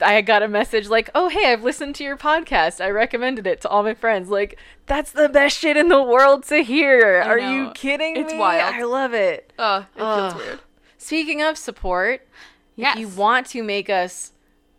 I 0.00 0.22
got 0.22 0.42
a 0.42 0.48
message 0.48 0.88
like, 0.88 1.08
"Oh, 1.14 1.28
hey, 1.28 1.52
I've 1.52 1.62
listened 1.62 1.94
to 1.96 2.04
your 2.04 2.16
podcast. 2.16 2.80
I 2.84 2.90
recommended 2.90 3.46
it 3.46 3.60
to 3.60 3.68
all 3.68 3.84
my 3.84 3.94
friends." 3.94 4.28
Like, 4.28 4.58
that's 4.86 5.12
the 5.12 5.28
best 5.28 5.56
shit 5.56 5.76
in 5.76 5.86
the 5.88 6.02
world 6.02 6.42
to 6.46 6.64
hear. 6.64 7.22
Are 7.22 7.38
you 7.38 7.70
kidding 7.74 8.16
It's 8.16 8.32
me? 8.32 8.38
wild. 8.40 8.74
I 8.74 8.82
love 8.82 9.14
it. 9.14 9.52
Oh, 9.56 9.86
it 9.94 10.00
Ugh. 10.02 10.32
feels 10.32 10.42
weird. 10.44 10.60
Speaking 10.98 11.42
of 11.42 11.56
support, 11.56 12.26
Yes. 12.74 12.96
if 12.96 13.00
you 13.02 13.08
want 13.08 13.46
to 13.50 13.62
make 13.62 13.88
us 13.88 14.32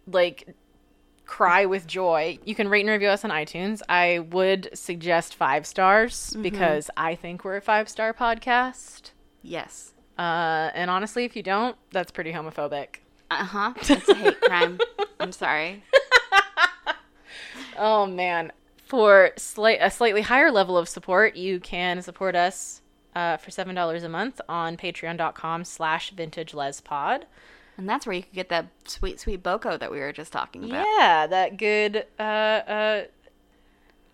like 0.06 0.54
cry 1.26 1.66
with 1.66 1.88
joy, 1.88 2.40
you 2.46 2.56
can 2.56 2.68
rate 2.70 2.82
and 2.82 2.90
review 2.90 3.10
us 3.10 3.24
on 3.26 3.32
iTunes. 3.32 3.82
I 3.90 4.20
would 4.20 4.70
suggest 4.74 5.36
five 5.36 5.66
stars 5.66 6.32
Mm-hmm. 6.32 6.42
because 6.42 6.90
I 6.98 7.16
think 7.16 7.44
we're 7.44 7.58
a 7.58 7.62
five 7.62 7.90
star 7.90 8.14
podcast. 8.14 9.12
Yes. 9.42 9.94
Uh, 10.18 10.72
and 10.74 10.90
honestly, 10.90 11.26
if 11.26 11.36
you 11.36 11.44
don't, 11.44 11.76
that's 11.92 12.12
pretty 12.12 12.32
homophobic. 12.34 12.88
Uh 13.32 13.44
huh. 13.44 13.74
It's 13.78 14.08
a 14.08 14.14
hate 14.14 14.40
crime. 14.40 14.80
I'm 15.20 15.32
sorry. 15.32 15.84
Oh 17.78 18.06
man! 18.06 18.52
For 18.86 19.32
slight 19.38 19.80
a 19.82 19.90
slightly 19.92 20.22
higher 20.22 20.52
level 20.52 20.78
of 20.78 20.88
support, 20.88 21.36
you 21.36 21.60
can 21.60 22.02
support 22.02 22.36
us 22.36 22.82
uh, 23.16 23.38
for 23.38 23.52
seven 23.52 23.76
dollars 23.76 24.04
a 24.04 24.10
month 24.10 24.40
on 24.48 24.78
Patreon.com/slash 24.78 26.12
Vintage 26.12 26.54
Les 26.54 26.80
Pod. 26.82 27.26
And 27.78 27.90
that's 27.90 28.06
where 28.06 28.16
you 28.16 28.24
could 28.24 28.34
get 28.34 28.50
that 28.50 28.68
sweet, 28.86 29.20
sweet 29.20 29.44
Boko 29.44 29.78
that 29.78 29.92
we 29.92 30.00
were 30.00 30.14
just 30.14 30.32
talking 30.32 30.64
about. 30.64 30.86
Yeah, 30.98 31.28
that 31.28 31.58
good. 31.58 32.06
Uh, 32.18 32.22
uh, 32.22 33.04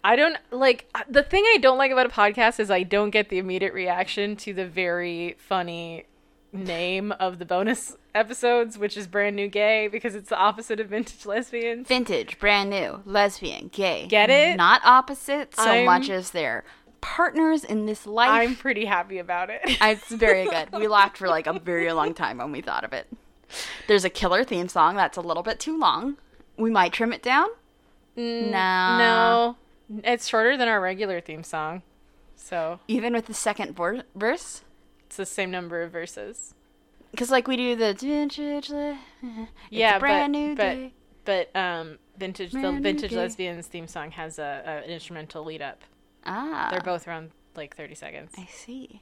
I 0.04 0.16
don't 0.16 0.38
like 0.50 0.92
the 1.08 1.24
thing 1.24 1.44
I 1.46 1.58
don't 1.62 1.78
like 1.78 1.92
about 1.92 2.08
a 2.08 2.10
podcast 2.10 2.60
is 2.60 2.72
I 2.72 2.84
don't 2.84 3.12
get 3.12 3.30
the 3.30 3.38
immediate 3.38 3.74
reaction 3.74 4.36
to 4.38 4.54
the 4.54 4.66
very 4.66 5.36
funny 5.38 6.06
name 6.52 7.12
of 7.14 7.40
the 7.40 7.46
bonus 7.46 7.96
episodes, 8.16 8.78
which 8.78 8.98
is 8.98 9.08
brand 9.08 9.36
new 9.36 9.48
gay 9.48 9.88
because 9.88 10.16
it's 10.16 10.30
the 10.30 10.38
opposite 10.38 10.80
of 10.80 10.88
vintage 10.88 11.26
lesbians. 11.26 11.88
Vintage, 11.88 12.40
brand 12.40 12.70
new, 12.70 13.02
lesbian, 13.06 13.70
gay. 13.72 14.08
Get 14.08 14.30
it? 14.30 14.58
Not 14.58 14.82
opposite 14.84 15.56
so 15.56 15.64
I'm- 15.64 15.86
much 15.86 16.10
as 16.10 16.32
they're 16.32 16.64
partners 17.00 17.64
in 17.64 17.86
this 17.88 18.06
life. 18.06 18.30
I'm 18.30 18.56
pretty 18.56 18.86
happy 18.86 19.18
about 19.18 19.50
it. 19.50 19.62
It's 19.64 20.12
very 20.12 20.46
good. 20.46 20.70
We 20.72 20.88
laughed 20.88 21.18
for 21.18 21.28
like 21.30 21.48
a 21.48 21.60
very 21.60 21.92
long 21.94 22.14
time 22.14 22.38
when 22.38 22.52
we 22.52 22.62
thought 22.62 22.84
of 22.84 22.94
it. 22.94 23.08
There's 23.88 24.06
a 24.06 24.10
killer 24.10 24.44
theme 24.44 24.68
song 24.70 24.96
that's 24.96 25.18
a 25.18 25.22
little 25.22 25.44
bit 25.44 25.60
too 25.60 25.78
long. 25.78 26.18
We 26.58 26.70
might 26.70 26.94
trim 26.94 27.14
it 27.14 27.22
down. 27.24 27.48
Mm, 28.18 28.52
No. 28.52 28.98
no, 29.90 30.02
it's 30.04 30.28
shorter 30.28 30.58
than 30.58 30.68
our 30.68 30.82
regular 30.82 31.22
theme 31.22 31.44
song, 31.44 31.82
so 32.36 32.80
Even 32.88 33.14
with 33.14 33.28
the 33.28 33.34
second 33.34 33.76
vor- 33.76 34.04
verse. 34.16 34.64
it's 35.06 35.18
the 35.18 35.26
same 35.26 35.50
number 35.52 35.82
of 35.82 35.92
verses. 35.92 36.54
Because, 37.12 37.30
like, 37.32 37.48
we 37.48 37.58
do 37.58 37.76
the 37.76 38.98
yeah, 39.70 40.00
brand 40.00 40.34
but, 40.34 40.38
new 40.40 40.56
but 40.56 40.64
day. 40.64 40.94
but 41.26 41.56
um, 41.56 42.00
vintage 42.18 42.52
the 42.52 42.60
Brand 42.60 42.78
new 42.78 42.82
vintage 42.84 43.12
lesbians 43.12 43.68
theme 43.68 43.88
song 43.88 44.12
has 44.12 44.40
a, 44.40 44.64
a 44.66 44.72
an 44.86 44.90
instrumental 44.90 45.44
lead 45.44 45.62
up. 45.62 45.82
Ah. 46.26 46.68
They're 46.72 46.80
both 46.82 47.08
around 47.08 47.32
like 47.56 47.76
thirty 47.76 47.96
seconds. 47.96 48.32
I 48.38 48.46
see. 48.46 49.02